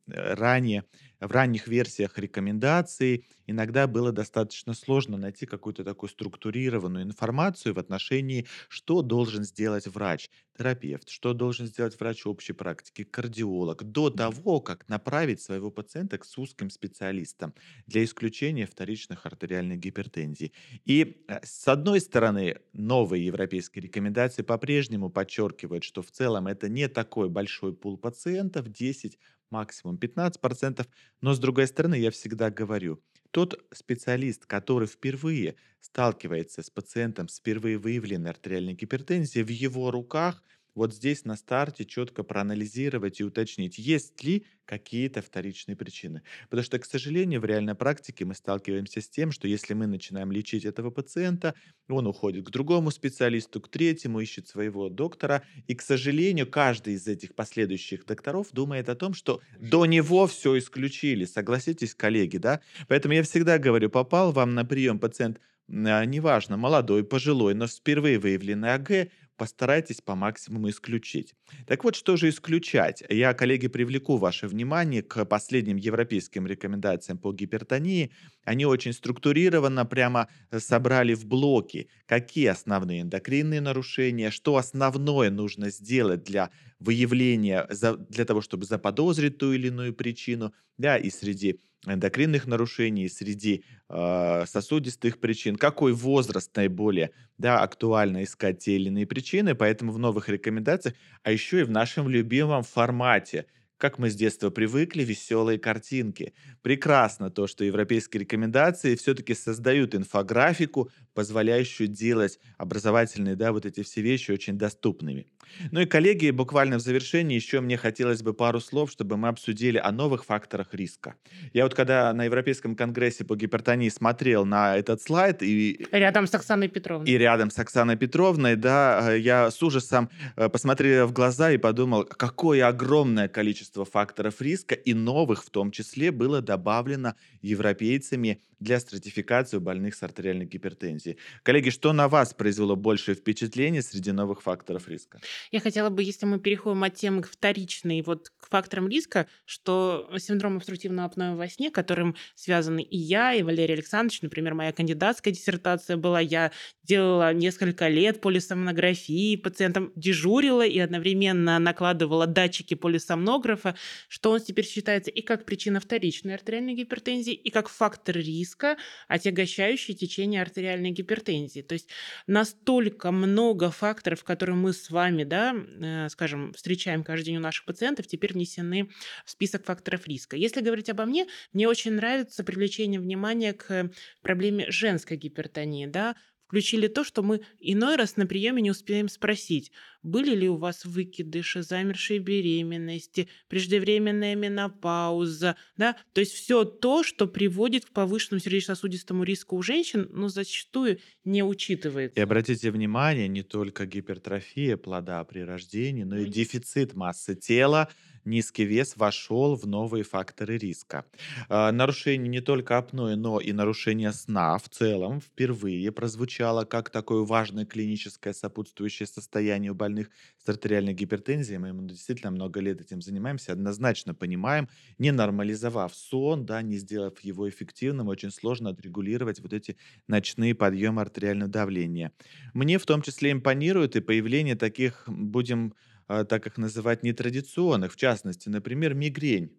ранее, 0.06 0.84
в 1.26 1.32
ранних 1.32 1.68
версиях 1.68 2.18
рекомендаций 2.18 3.24
иногда 3.46 3.86
было 3.86 4.12
достаточно 4.12 4.74
сложно 4.74 5.16
найти 5.16 5.46
какую-то 5.46 5.84
такую 5.84 6.10
структурированную 6.10 7.04
информацию 7.04 7.74
в 7.74 7.78
отношении, 7.78 8.46
что 8.68 9.02
должен 9.02 9.44
сделать 9.44 9.86
врач, 9.86 10.30
терапевт, 10.56 11.08
что 11.08 11.32
должен 11.32 11.66
сделать 11.66 11.98
врач 11.98 12.26
общей 12.26 12.52
практики, 12.52 13.04
кардиолог, 13.04 13.82
до 13.84 14.10
того, 14.10 14.60
как 14.60 14.88
направить 14.88 15.40
своего 15.40 15.70
пациента 15.70 16.18
к 16.18 16.24
узким 16.36 16.70
специалистам 16.70 17.54
для 17.86 18.04
исключения 18.04 18.66
вторичных 18.66 19.26
артериальных 19.26 19.78
гипертензий. 19.78 20.52
И 20.84 21.24
э, 21.28 21.40
с 21.42 21.68
одной 21.68 22.00
стороны, 22.00 22.58
новые 22.72 23.26
европейские 23.26 23.82
рекомендации 23.82 24.42
по-прежнему 24.42 25.10
подчеркивают, 25.10 25.84
что 25.84 26.02
в 26.02 26.10
целом 26.10 26.46
это 26.46 26.68
не 26.68 26.88
такой 26.88 27.28
большой 27.28 27.74
пул 27.74 27.96
пациентов, 27.98 28.68
10 28.68 29.18
максимум 29.54 29.96
15%. 29.98 30.88
Но 31.20 31.34
с 31.34 31.38
другой 31.38 31.66
стороны, 31.66 31.94
я 31.96 32.10
всегда 32.10 32.50
говорю, 32.50 33.02
тот 33.30 33.58
специалист, 33.72 34.46
который 34.46 34.86
впервые 34.88 35.56
сталкивается 35.80 36.62
с 36.62 36.70
пациентом 36.70 37.28
с 37.28 37.38
впервые 37.38 37.78
выявленной 37.78 38.30
артериальной 38.30 38.74
гипертензией, 38.74 39.44
в 39.44 39.50
его 39.50 39.90
руках 39.90 40.42
вот 40.74 40.94
здесь 40.94 41.24
на 41.24 41.36
старте 41.36 41.84
четко 41.84 42.22
проанализировать 42.22 43.20
и 43.20 43.24
уточнить, 43.24 43.78
есть 43.78 44.22
ли 44.24 44.46
какие-то 44.64 45.22
вторичные 45.22 45.76
причины. 45.76 46.22
Потому 46.48 46.64
что, 46.64 46.78
к 46.78 46.84
сожалению, 46.84 47.40
в 47.40 47.44
реальной 47.44 47.74
практике 47.74 48.24
мы 48.24 48.34
сталкиваемся 48.34 49.00
с 49.00 49.08
тем, 49.08 49.30
что 49.30 49.46
если 49.46 49.74
мы 49.74 49.86
начинаем 49.86 50.32
лечить 50.32 50.64
этого 50.64 50.90
пациента, 50.90 51.54
он 51.88 52.06
уходит 52.06 52.46
к 52.46 52.50
другому 52.50 52.90
специалисту, 52.90 53.60
к 53.60 53.68
третьему, 53.68 54.20
ищет 54.20 54.48
своего 54.48 54.88
доктора. 54.88 55.42
И, 55.66 55.74
к 55.74 55.82
сожалению, 55.82 56.50
каждый 56.50 56.94
из 56.94 57.06
этих 57.06 57.34
последующих 57.34 58.06
докторов 58.06 58.48
думает 58.52 58.88
о 58.88 58.94
том, 58.94 59.14
что 59.14 59.40
до 59.58 59.86
него 59.86 60.26
все 60.26 60.58
исключили. 60.58 61.24
Согласитесь, 61.24 61.94
коллеги, 61.94 62.38
да? 62.38 62.60
Поэтому 62.88 63.14
я 63.14 63.22
всегда 63.22 63.58
говорю, 63.58 63.90
попал 63.90 64.32
вам 64.32 64.54
на 64.54 64.64
прием 64.64 64.98
пациент, 64.98 65.40
а, 65.68 66.04
неважно, 66.04 66.56
молодой, 66.56 67.04
пожилой, 67.04 67.54
но 67.54 67.66
впервые 67.66 68.18
выявленный 68.18 68.74
АГ, 68.74 69.08
постарайтесь 69.36 70.00
по 70.00 70.14
максимуму 70.14 70.70
исключить. 70.70 71.34
Так 71.66 71.84
вот, 71.84 71.94
что 71.96 72.16
же 72.16 72.28
исключать? 72.28 73.02
Я, 73.08 73.34
коллеги, 73.34 73.68
привлеку 73.68 74.16
ваше 74.16 74.48
внимание 74.48 75.02
к 75.02 75.24
последним 75.24 75.76
европейским 75.76 76.46
рекомендациям 76.46 77.18
по 77.18 77.32
гипертонии. 77.32 78.12
Они 78.44 78.66
очень 78.66 78.92
структурированно 78.92 79.84
прямо 79.86 80.28
э, 80.50 80.60
собрали 80.60 81.14
в 81.14 81.26
блоки, 81.26 81.88
какие 82.06 82.46
основные 82.46 83.02
эндокринные 83.02 83.60
нарушения, 83.60 84.30
что 84.30 84.56
основное 84.56 85.30
нужно 85.30 85.70
сделать 85.70 86.24
для 86.24 86.50
выявления, 86.84 87.68
для 88.08 88.24
того, 88.24 88.40
чтобы 88.40 88.66
заподозрить 88.66 89.38
ту 89.38 89.52
или 89.52 89.68
иную 89.68 89.94
причину, 89.94 90.52
да, 90.78 90.96
и 90.96 91.10
среди 91.10 91.60
эндокринных 91.86 92.46
нарушений, 92.46 93.08
среди 93.08 93.64
э, 93.88 94.44
сосудистых 94.46 95.20
причин, 95.20 95.56
какой 95.56 95.92
возраст 95.92 96.54
наиболее 96.56 97.10
да, 97.38 97.62
актуально 97.62 98.24
искать 98.24 98.60
те 98.60 98.76
или 98.76 98.88
иные 98.88 99.06
причины, 99.06 99.54
поэтому 99.54 99.92
в 99.92 99.98
новых 99.98 100.28
рекомендациях, 100.28 100.94
а 101.22 101.30
еще 101.30 101.60
и 101.60 101.64
в 101.64 101.70
нашем 101.70 102.08
любимом 102.08 102.62
формате– 102.62 103.46
как 103.84 103.98
мы 103.98 104.08
с 104.08 104.14
детства 104.14 104.48
привыкли, 104.48 105.04
веселые 105.04 105.58
картинки. 105.58 106.32
Прекрасно 106.62 107.28
то, 107.28 107.46
что 107.46 107.64
европейские 107.64 108.22
рекомендации 108.22 108.96
все-таки 108.96 109.34
создают 109.34 109.94
инфографику, 109.94 110.90
позволяющую 111.12 111.86
делать 111.86 112.40
образовательные, 112.56 113.36
да, 113.36 113.52
вот 113.52 113.66
эти 113.66 113.82
все 113.82 114.00
вещи 114.00 114.30
очень 114.30 114.56
доступными. 114.56 115.26
Ну 115.70 115.80
и, 115.80 115.86
коллеги, 115.86 116.30
буквально 116.30 116.78
в 116.78 116.80
завершении 116.80 117.34
еще 117.34 117.60
мне 117.60 117.76
хотелось 117.76 118.22
бы 118.22 118.32
пару 118.32 118.58
слов, 118.58 118.90
чтобы 118.90 119.18
мы 119.18 119.28
обсудили 119.28 119.76
о 119.76 119.92
новых 119.92 120.24
факторах 120.24 120.72
риска. 120.72 121.16
Я 121.52 121.64
вот 121.64 121.74
когда 121.74 122.10
на 122.14 122.24
Европейском 122.24 122.76
конгрессе 122.76 123.24
по 123.24 123.36
гипертонии 123.36 123.90
смотрел 123.90 124.46
на 124.46 124.78
этот 124.78 125.02
слайд 125.02 125.42
и... 125.42 125.86
Рядом 125.92 126.26
с 126.26 126.34
Оксаной 126.34 126.68
Петровной. 126.68 127.10
И 127.10 127.18
рядом 127.18 127.50
с 127.50 127.58
Оксаной 127.58 127.96
Петровной, 127.96 128.56
да, 128.56 129.12
я 129.12 129.50
с 129.50 129.62
ужасом 129.62 130.08
э, 130.36 130.48
посмотрел 130.48 131.06
в 131.06 131.12
глаза 131.12 131.50
и 131.50 131.58
подумал, 131.58 132.04
какое 132.04 132.66
огромное 132.66 133.28
количество 133.28 133.73
количество 133.74 133.84
факторов 133.84 134.40
риска 134.40 134.74
и 134.74 134.94
новых 134.94 135.44
в 135.44 135.50
том 135.50 135.70
числе 135.70 136.12
было 136.12 136.40
добавлено 136.40 137.14
европейцами 137.42 138.40
для 138.60 138.80
стратификации 138.80 139.58
больных 139.58 139.94
с 139.94 140.02
артериальной 140.02 140.46
гипертензией. 140.46 141.18
Коллеги, 141.42 141.70
что 141.70 141.92
на 141.92 142.08
вас 142.08 142.34
произвело 142.34 142.76
большее 142.76 143.14
впечатление 143.14 143.82
среди 143.82 144.12
новых 144.12 144.42
факторов 144.42 144.88
риска? 144.88 145.20
Я 145.50 145.60
хотела 145.60 145.90
бы, 145.90 146.02
если 146.02 146.26
мы 146.26 146.38
переходим 146.38 146.82
от 146.84 146.94
темы 146.94 147.22
вторичной 147.22 148.02
вот 148.02 148.30
к 148.38 148.48
факторам 148.48 148.88
риска, 148.88 149.26
что 149.44 150.10
синдром 150.18 150.56
обструктивного 150.56 151.08
апноэ 151.08 151.34
во 151.34 151.48
сне, 151.48 151.70
которым 151.70 152.16
связаны 152.34 152.82
и 152.82 152.96
я, 152.96 153.34
и 153.34 153.42
Валерий 153.42 153.74
Александрович, 153.74 154.22
например, 154.22 154.54
моя 154.54 154.72
кандидатская 154.72 155.32
диссертация 155.32 155.96
была, 155.96 156.20
я 156.20 156.52
делала 156.82 157.32
несколько 157.32 157.88
лет 157.88 158.20
полисомнографии, 158.20 159.36
пациентам 159.36 159.92
дежурила 159.96 160.66
и 160.66 160.78
одновременно 160.78 161.58
накладывала 161.58 162.26
датчики 162.26 162.74
полисомнографа, 162.74 163.76
что 164.08 164.30
он 164.30 164.40
теперь 164.40 164.66
считается 164.66 165.10
и 165.10 165.22
как 165.22 165.44
причина 165.44 165.80
вторичной 165.80 166.34
артериальной 166.34 166.74
гипертензии, 166.74 167.34
и 167.34 167.50
как 167.50 167.68
фактор 167.68 168.16
риска, 168.16 168.43
риска, 168.44 168.76
отягощающие 169.08 169.96
течение 169.96 170.42
артериальной 170.42 170.90
гипертензии. 170.90 171.62
То 171.62 171.72
есть 171.74 171.88
настолько 172.26 173.10
много 173.10 173.70
факторов, 173.70 174.22
которые 174.22 174.56
мы 174.56 174.72
с 174.72 174.90
вами, 174.90 175.24
да, 175.24 175.54
э, 175.54 176.08
скажем, 176.10 176.52
встречаем 176.52 177.02
каждый 177.02 177.26
день 177.26 177.36
у 177.38 177.40
наших 177.40 177.64
пациентов, 177.64 178.06
теперь 178.06 178.34
внесены 178.34 178.90
в 179.24 179.30
список 179.30 179.64
факторов 179.64 180.06
риска. 180.06 180.36
Если 180.36 180.60
говорить 180.60 180.90
обо 180.90 181.06
мне, 181.06 181.26
мне 181.52 181.68
очень 181.68 181.92
нравится 181.92 182.44
привлечение 182.44 183.00
внимания 183.00 183.54
к 183.54 183.90
проблеме 184.22 184.70
женской 184.70 185.16
гипертонии, 185.16 185.86
да, 185.86 186.14
включили 186.46 186.88
то, 186.88 187.04
что 187.04 187.22
мы 187.22 187.40
иной 187.58 187.96
раз 187.96 188.16
на 188.16 188.26
приеме 188.26 188.62
не 188.62 188.70
успеем 188.70 189.08
спросить, 189.08 189.72
были 190.02 190.34
ли 190.34 190.48
у 190.48 190.56
вас 190.56 190.84
выкидыши, 190.84 191.62
замершие 191.62 192.18
беременности, 192.18 193.28
преждевременная 193.48 194.34
менопауза, 194.34 195.56
да, 195.76 195.96
то 196.12 196.20
есть 196.20 196.32
все 196.32 196.64
то, 196.64 197.02
что 197.02 197.26
приводит 197.26 197.86
к 197.86 197.92
повышенному 197.92 198.40
сердечно-сосудистому 198.40 199.24
риску 199.24 199.56
у 199.56 199.62
женщин, 199.62 200.08
но 200.12 200.28
зачастую 200.28 200.98
не 201.24 201.42
учитывается. 201.42 202.18
И 202.18 202.22
обратите 202.22 202.70
внимание, 202.70 203.28
не 203.28 203.42
только 203.42 203.86
гипертрофия 203.86 204.76
плода 204.76 205.24
при 205.24 205.40
рождении, 205.40 206.04
но 206.04 206.18
и 206.18 206.26
дефицит 206.26 206.94
массы 206.94 207.34
тела, 207.34 207.88
низкий 208.24 208.64
вес 208.64 208.96
вошел 208.96 209.56
в 209.56 209.66
новые 209.66 210.04
факторы 210.04 210.58
риска. 210.58 211.04
А, 211.48 211.72
нарушение 211.72 212.28
не 212.28 212.40
только 212.40 212.78
апноэ, 212.78 213.16
но 213.16 213.40
и 213.40 213.52
нарушение 213.52 214.12
сна 214.12 214.58
в 214.58 214.68
целом 214.68 215.20
впервые 215.20 215.90
прозвучало 215.92 216.64
как 216.64 216.90
такое 216.90 217.24
важное 217.24 217.64
клиническое 217.66 218.32
сопутствующее 218.32 219.06
состояние 219.06 219.72
у 219.72 219.74
больных 219.74 220.10
с 220.38 220.48
артериальной 220.48 220.94
гипертензией. 220.94 221.58
Мы 221.58 221.88
действительно 221.88 222.30
много 222.30 222.60
лет 222.60 222.80
этим 222.80 223.00
занимаемся, 223.02 223.52
однозначно 223.52 224.14
понимаем, 224.14 224.68
не 224.98 225.12
нормализовав 225.12 225.94
сон, 225.94 226.46
да, 226.46 226.62
не 226.62 226.76
сделав 226.76 227.20
его 227.20 227.48
эффективным, 227.48 228.08
очень 228.08 228.30
сложно 228.30 228.70
отрегулировать 228.70 229.40
вот 229.40 229.52
эти 229.52 229.76
ночные 230.08 230.54
подъемы 230.54 231.00
артериального 231.02 231.50
давления. 231.50 232.12
Мне 232.52 232.78
в 232.78 232.86
том 232.86 233.02
числе 233.02 233.32
импонирует 233.32 233.96
и 233.96 234.00
появление 234.00 234.54
таких, 234.56 235.04
будем 235.06 235.74
так 236.06 236.46
их 236.46 236.58
называть, 236.58 237.02
нетрадиционных, 237.02 237.92
в 237.92 237.96
частности, 237.96 238.48
например, 238.48 238.94
мигрень. 238.94 239.52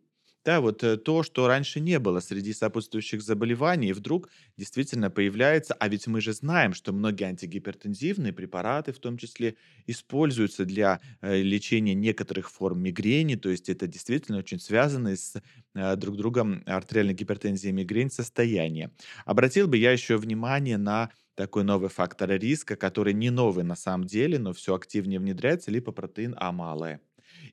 Да, 0.45 0.61
вот 0.61 0.83
э, 0.83 0.95
то, 0.97 1.23
что 1.23 1.47
раньше 1.47 1.79
не 1.79 1.97
было 1.97 2.19
среди 2.19 2.53
сопутствующих 2.53 3.23
заболеваний, 3.23 3.93
вдруг 3.93 4.29
действительно 4.57 5.09
появляется. 5.09 5.73
А 5.73 5.87
ведь 5.87 6.05
мы 6.05 6.21
же 6.21 6.33
знаем, 6.33 6.75
что 6.75 6.93
многие 6.93 7.23
антигипертензивные 7.23 8.31
препараты, 8.31 8.93
в 8.93 8.99
том 8.99 9.17
числе, 9.17 9.55
используются 9.87 10.65
для 10.65 11.01
э, 11.21 11.41
лечения 11.41 11.95
некоторых 11.95 12.51
форм 12.51 12.79
мигрени. 12.83 13.33
То 13.35 13.49
есть 13.49 13.69
это 13.69 13.87
действительно 13.87 14.37
очень 14.37 14.59
связано 14.59 15.15
с 15.15 15.41
э, 15.73 15.95
друг 15.95 16.15
другом 16.15 16.61
артериальной 16.67 17.15
гипертензией 17.15 17.71
и 17.71 17.75
мигрень 17.75 18.11
состояние. 18.11 18.91
Обратил 19.25 19.67
бы 19.67 19.77
я 19.77 19.91
еще 19.91 20.17
внимание 20.17 20.77
на 20.77 21.09
такой 21.35 21.63
новый 21.63 21.89
фактор 21.89 22.29
риска, 22.31 22.75
который 22.75 23.13
не 23.13 23.29
новый 23.29 23.63
на 23.63 23.75
самом 23.75 24.05
деле, 24.05 24.39
но 24.39 24.53
все 24.53 24.75
активнее 24.75 25.19
внедряется, 25.19 25.71
липопротеин 25.71 26.35
А 26.37 26.51
малое. 26.51 27.01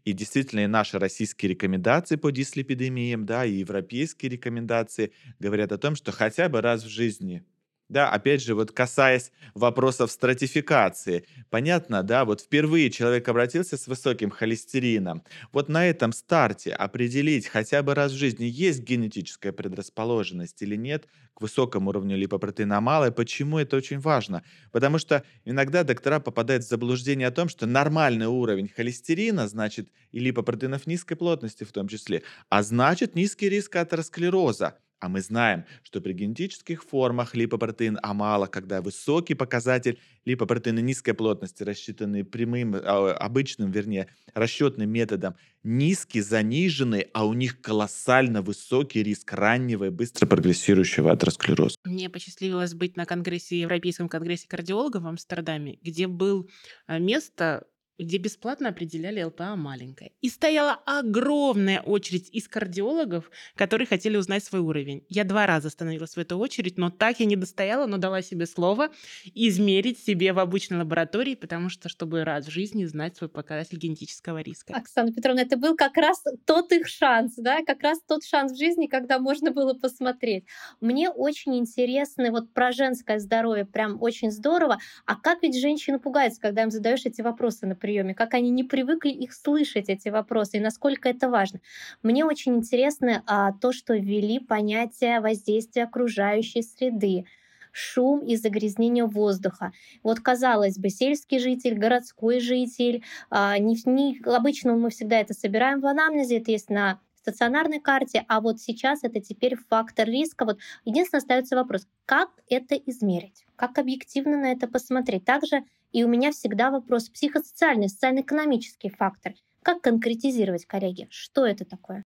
И 0.05 0.13
действительно, 0.13 0.61
и 0.61 0.67
наши 0.67 0.99
российские 0.99 1.51
рекомендации 1.51 2.17
по 2.17 2.31
дислепидемиям, 2.31 3.27
да, 3.27 3.45
и 3.45 3.55
европейские 3.55 4.31
рекомендации 4.31 5.13
говорят 5.39 5.73
о 5.73 5.79
том, 5.79 5.97
что 5.97 6.13
хотя 6.13 6.49
бы 6.49 6.61
раз 6.61 6.85
в 6.85 6.89
жизни 6.89 7.45
да, 7.93 8.11
опять 8.11 8.43
же, 8.43 8.55
вот 8.55 8.73
касаясь 8.73 9.33
вопросов 9.55 10.11
стратификации, 10.11 11.27
понятно, 11.51 12.03
да, 12.03 12.25
вот 12.25 12.41
впервые 12.41 12.91
человек 12.91 13.29
обратился 13.29 13.77
с 13.77 13.87
высоким 13.87 14.31
холестерином. 14.31 15.23
Вот 15.53 15.69
на 15.69 15.87
этом 15.87 16.13
старте 16.13 16.73
определить 16.73 17.47
хотя 17.47 17.83
бы 17.83 17.95
раз 17.95 18.13
в 18.13 18.17
жизни, 18.17 18.45
есть 18.45 18.83
генетическая 18.83 19.53
предрасположенность 19.53 20.63
или 20.63 20.75
нет 20.75 21.07
к 21.35 21.43
высокому 21.43 21.91
уровню 21.91 22.17
липопротеина 22.17 22.81
малой. 22.81 23.13
Почему 23.13 23.59
это 23.59 23.77
очень 23.77 24.01
важно? 24.01 24.43
Потому 24.71 24.99
что 24.99 25.23
иногда 25.45 25.85
доктора 25.85 26.19
попадают 26.19 26.65
в 26.65 26.69
заблуждение 26.69 27.29
о 27.29 27.31
том, 27.31 27.51
что 27.51 27.67
нормальный 27.67 28.27
уровень 28.27 28.69
холестерина, 28.69 29.49
значит, 29.49 29.91
и 30.13 30.19
липопротеинов 30.19 30.87
низкой 30.87 31.17
плотности 31.17 31.65
в 31.65 31.73
том 31.73 31.89
числе, 31.89 32.23
а 32.49 32.63
значит 32.63 33.15
низкий 33.15 33.51
риск 33.51 33.77
атеросклероза. 33.77 34.79
А 35.03 35.09
мы 35.09 35.21
знаем, 35.21 35.65
что 35.83 36.01
при 36.01 36.13
генетических 36.13 36.85
формах 36.85 37.35
липопротеин 37.35 37.99
амала, 38.05 38.47
когда 38.47 38.81
высокий 38.81 39.35
показатель 39.35 39.99
липопротеина 40.25 40.79
низкой 40.79 41.13
плотности, 41.13 41.65
рассчитанный 41.65 42.23
прямым, 42.25 42.77
а, 42.77 43.13
обычным, 43.13 43.73
вернее, 43.73 44.07
расчетным 44.33 44.89
методом, 44.89 45.35
низкий, 45.65 46.21
заниженный, 46.21 47.09
а 47.13 47.27
у 47.27 47.33
них 47.33 47.61
колоссально 47.61 48.43
высокий 48.43 49.03
риск 49.03 49.33
раннего 49.33 49.87
и 49.87 49.91
быстро 49.91 50.25
прогрессирующего 50.27 51.11
атеросклероза. 51.11 51.75
Мне 51.85 52.09
посчастливилось 52.09 52.75
быть 52.75 52.97
на 52.97 53.05
конгрессе, 53.05 53.59
Европейском 53.59 54.09
конгрессе 54.09 54.47
кардиологов 54.47 55.03
в 55.03 55.07
Амстердаме, 55.09 55.81
где 55.83 56.07
был 56.07 56.49
а, 56.87 57.01
место 57.01 57.67
где 57.99 58.19
бесплатно 58.19 58.71
определяли 58.71 59.23
ЛПА 59.23 59.57
маленькое. 59.57 60.13
И 60.21 60.29
стояла 60.29 60.75
огромная 60.87 61.81
очередь 61.81 62.29
из 62.33 62.49
кардиологов, 62.49 63.31
которые 63.55 63.87
хотели 63.87 64.17
узнать 64.17 64.45
свой 64.45 64.61
уровень. 64.61 65.05
Я 65.09 65.25
два 65.25 65.47
раза 65.47 65.71
становилась 65.71 66.15
в 66.17 66.19
эту 66.19 66.39
очередь, 66.39 66.79
но 66.79 66.91
так 66.91 67.21
я 67.21 67.27
не 67.27 67.37
достояла, 67.37 67.87
но 67.87 67.99
дала 67.99 68.23
себе 68.23 68.47
слово 68.47 68.91
измерить 69.35 69.99
себе 69.99 70.33
в 70.33 70.39
обычной 70.39 70.79
лаборатории, 70.79 71.35
потому 71.35 71.69
что, 71.69 71.89
чтобы 71.89 72.25
раз 72.25 72.47
в 72.47 72.51
жизни 72.51 72.85
знать 72.85 73.17
свой 73.17 73.29
показатель 73.29 73.79
генетического 73.79 74.41
риска. 74.41 74.75
Оксана 74.75 75.13
Петровна, 75.13 75.43
это 75.43 75.57
был 75.57 75.77
как 75.77 75.97
раз 75.97 76.23
тот 76.47 76.73
их 76.73 76.89
шанс, 76.89 77.35
да, 77.37 77.63
как 77.65 77.83
раз 77.83 78.01
тот 78.07 78.25
шанс 78.25 78.53
в 78.53 78.59
жизни, 78.59 78.87
когда 78.87 79.19
можно 79.19 79.53
было 79.53 79.75
посмотреть. 79.75 80.45
Мне 80.81 81.11
очень 81.11 81.57
интересно 81.57 82.31
вот 82.31 82.53
про 82.53 82.73
женское 82.73 83.19
здоровье, 83.19 83.65
прям 83.65 84.01
очень 84.01 84.31
здорово. 84.31 84.79
А 85.07 85.17
как 85.17 85.43
ведь 85.43 85.61
женщины 85.61 85.99
пугаются, 85.99 86.41
когда 86.41 86.63
им 86.63 86.71
задаешь 86.71 87.05
эти 87.05 87.21
вопросы, 87.21 87.67
приеме, 87.83 88.15
как 88.15 88.35
они 88.35 88.51
не 88.51 88.65
привыкли 88.65 89.11
их 89.11 89.35
слышать, 89.35 89.89
эти 89.89 90.09
вопросы, 90.09 90.57
и 90.57 90.61
насколько 90.61 91.09
это 91.09 91.29
важно. 91.29 91.61
Мне 92.03 92.25
очень 92.25 92.57
интересно 92.57 93.23
а, 93.27 93.53
то, 93.53 93.73
что 93.73 93.95
ввели 93.95 94.39
понятие 94.39 95.21
воздействия 95.21 95.85
окружающей 95.85 96.63
среды 96.63 97.27
шум 97.73 98.21
и 98.21 98.37
загрязнение 98.37 99.07
воздуха. 99.07 99.73
Вот, 100.03 100.21
казалось 100.21 100.79
бы, 100.79 100.91
сельский 100.91 101.39
житель, 101.39 101.75
городской 101.75 102.39
житель, 102.39 103.03
а, 103.31 103.59
не, 103.59 103.77
не, 103.87 104.21
обычно 104.25 104.77
мы 104.77 104.91
всегда 104.91 105.19
это 105.19 105.35
собираем 105.35 105.81
в 105.81 105.87
анамнезе, 105.87 106.39
это 106.39 106.51
есть 106.53 106.71
на 106.71 107.01
стационарной 107.17 107.81
карте, 107.81 108.25
а 108.29 108.41
вот 108.41 108.61
сейчас 108.61 109.05
это 109.05 109.21
теперь 109.21 109.57
фактор 109.69 110.07
риска. 110.09 110.45
Вот 110.45 110.59
единственное 110.85 111.21
остается 111.21 111.57
вопрос, 111.57 111.87
как 112.05 112.31
это 112.49 112.75
измерить, 112.75 113.47
как 113.57 113.79
объективно 113.79 114.37
на 114.37 114.53
это 114.53 114.67
посмотреть. 114.67 115.25
Также 115.25 115.65
и 115.93 116.05
у 116.05 116.09
меня 116.09 116.33
всегда 116.33 116.71
вопрос 116.71 117.09
психосоциальный, 117.09 117.89
социально-экономический 117.89 118.91
фактор. 118.91 119.35
Как 119.63 119.83
конкретизировать, 119.83 120.67
коллеги? 120.67 121.07
Что 121.11 121.47
это 121.47 121.65
такое? 121.65 122.03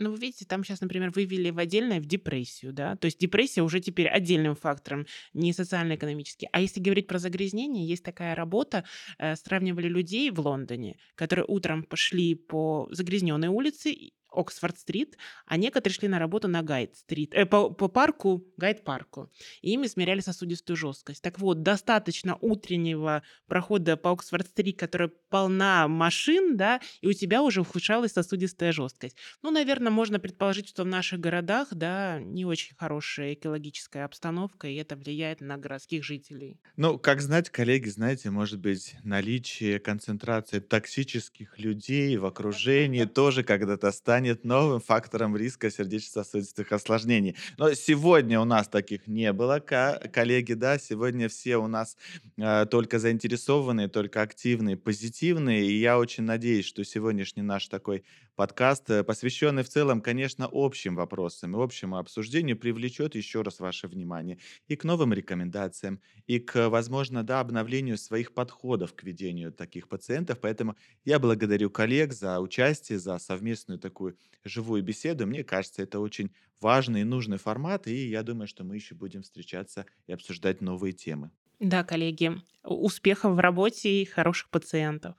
Ну, 0.00 0.12
вы 0.12 0.18
видите, 0.18 0.44
там 0.44 0.62
сейчас, 0.62 0.80
например, 0.80 1.10
вывели 1.10 1.50
в 1.50 1.58
отдельное 1.58 2.00
в 2.00 2.06
депрессию, 2.06 2.72
да, 2.72 2.94
то 2.94 3.06
есть 3.06 3.18
депрессия 3.18 3.62
уже 3.62 3.80
теперь 3.80 4.06
отдельным 4.06 4.54
фактором, 4.54 5.06
не 5.32 5.52
социально-экономический. 5.52 6.48
А 6.52 6.60
если 6.60 6.80
говорить 6.80 7.08
про 7.08 7.18
загрязнение, 7.18 7.84
есть 7.84 8.04
такая 8.04 8.36
работа, 8.36 8.84
э, 9.18 9.34
сравнивали 9.34 9.88
людей 9.88 10.30
в 10.30 10.38
Лондоне, 10.38 10.98
которые 11.16 11.46
утром 11.48 11.82
пошли 11.82 12.36
по 12.36 12.86
загрязненной 12.92 13.48
улице 13.48 14.12
Оксфорд-стрит, 14.30 15.16
а 15.46 15.56
некоторые 15.56 15.94
шли 15.94 16.08
на 16.08 16.18
работу 16.18 16.48
на 16.48 16.62
Гайд-стрит, 16.62 17.34
э, 17.34 17.46
по, 17.46 17.70
по 17.70 17.88
парку, 17.88 18.44
Гайд-парку, 18.56 19.30
и 19.62 19.72
им 19.72 19.84
измеряли 19.84 20.20
сосудистую 20.20 20.76
жесткость. 20.76 21.22
Так 21.22 21.38
вот, 21.38 21.62
достаточно 21.62 22.36
утреннего 22.40 23.22
прохода 23.46 23.96
по 23.96 24.10
Оксфорд-стрит, 24.12 24.78
которая 24.78 25.10
полна 25.30 25.88
машин, 25.88 26.56
да, 26.56 26.80
и 27.00 27.08
у 27.08 27.12
тебя 27.12 27.42
уже 27.42 27.62
ухудшалась 27.62 28.12
сосудистая 28.12 28.72
жесткость. 28.72 29.16
Ну, 29.42 29.50
наверное, 29.50 29.90
можно 29.90 30.18
предположить, 30.18 30.68
что 30.68 30.84
в 30.84 30.86
наших 30.86 31.20
городах, 31.20 31.68
да, 31.72 32.20
не 32.20 32.44
очень 32.44 32.76
хорошая 32.76 33.34
экологическая 33.34 34.04
обстановка, 34.04 34.68
и 34.68 34.74
это 34.76 34.96
влияет 34.96 35.40
на 35.40 35.56
городских 35.56 36.04
жителей. 36.04 36.60
Ну, 36.76 36.98
как 36.98 37.20
знать, 37.20 37.50
коллеги, 37.50 37.88
знаете, 37.88 38.30
может 38.30 38.60
быть, 38.60 38.94
наличие 39.04 39.78
концентрации 39.78 40.60
токсических 40.60 41.58
людей 41.58 42.16
в 42.16 42.26
окружении 42.26 43.04
тоже 43.04 43.42
когда-то 43.42 43.90
станет 43.92 44.27
станет 44.28 44.44
новым 44.44 44.80
фактором 44.80 45.36
риска 45.36 45.70
сердечно-сосудистых 45.70 46.72
осложнений. 46.72 47.36
Но 47.56 47.72
сегодня 47.74 48.40
у 48.40 48.44
нас 48.44 48.68
таких 48.68 49.06
не 49.06 49.32
было, 49.32 49.58
коллеги, 49.60 50.52
да, 50.52 50.78
сегодня 50.78 51.28
все 51.28 51.56
у 51.56 51.66
нас 51.66 51.96
э, 52.36 52.66
только 52.70 52.98
заинтересованные, 52.98 53.88
только 53.88 54.22
активные, 54.22 54.76
позитивные, 54.76 55.66
и 55.66 55.78
я 55.78 55.98
очень 55.98 56.24
надеюсь, 56.24 56.66
что 56.66 56.84
сегодняшний 56.84 57.42
наш 57.42 57.68
такой 57.68 58.04
подкаст, 58.36 58.90
э, 58.90 59.02
посвященный 59.02 59.62
в 59.62 59.68
целом, 59.68 60.00
конечно, 60.00 60.48
общим 60.50 60.94
вопросам 60.94 61.56
и 61.56 61.62
общему 61.62 61.96
обсуждению, 61.96 62.56
привлечет 62.58 63.14
еще 63.14 63.42
раз 63.42 63.60
ваше 63.60 63.88
внимание 63.88 64.38
и 64.68 64.76
к 64.76 64.84
новым 64.84 65.12
рекомендациям, 65.12 66.00
и 66.26 66.38
к, 66.38 66.68
возможно, 66.68 67.22
да, 67.24 67.40
обновлению 67.40 67.96
своих 67.98 68.34
подходов 68.34 68.94
к 68.94 69.02
ведению 69.02 69.52
таких 69.52 69.88
пациентов. 69.88 70.38
Поэтому 70.40 70.76
я 71.04 71.18
благодарю 71.18 71.70
коллег 71.70 72.12
за 72.12 72.40
участие, 72.40 72.98
за 72.98 73.18
совместную 73.18 73.78
такую 73.78 74.07
такую 74.10 74.18
живую 74.44 74.82
беседу. 74.82 75.26
Мне 75.26 75.44
кажется, 75.44 75.82
это 75.82 76.00
очень 76.00 76.34
важный 76.60 77.02
и 77.02 77.04
нужный 77.04 77.38
формат, 77.38 77.86
и 77.86 78.08
я 78.08 78.22
думаю, 78.22 78.46
что 78.48 78.64
мы 78.64 78.76
еще 78.76 78.94
будем 78.94 79.22
встречаться 79.22 79.86
и 80.06 80.12
обсуждать 80.12 80.60
новые 80.60 80.92
темы. 80.92 81.30
Да, 81.60 81.84
коллеги, 81.84 82.32
успехов 82.64 83.34
в 83.34 83.38
работе 83.38 84.02
и 84.02 84.04
хороших 84.04 84.50
пациентов. 84.50 85.16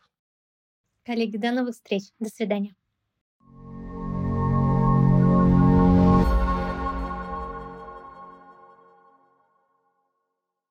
Коллеги, 1.04 1.36
до 1.36 1.52
новых 1.52 1.76
встреч. 1.76 2.04
До 2.20 2.30
свидания. 2.30 2.74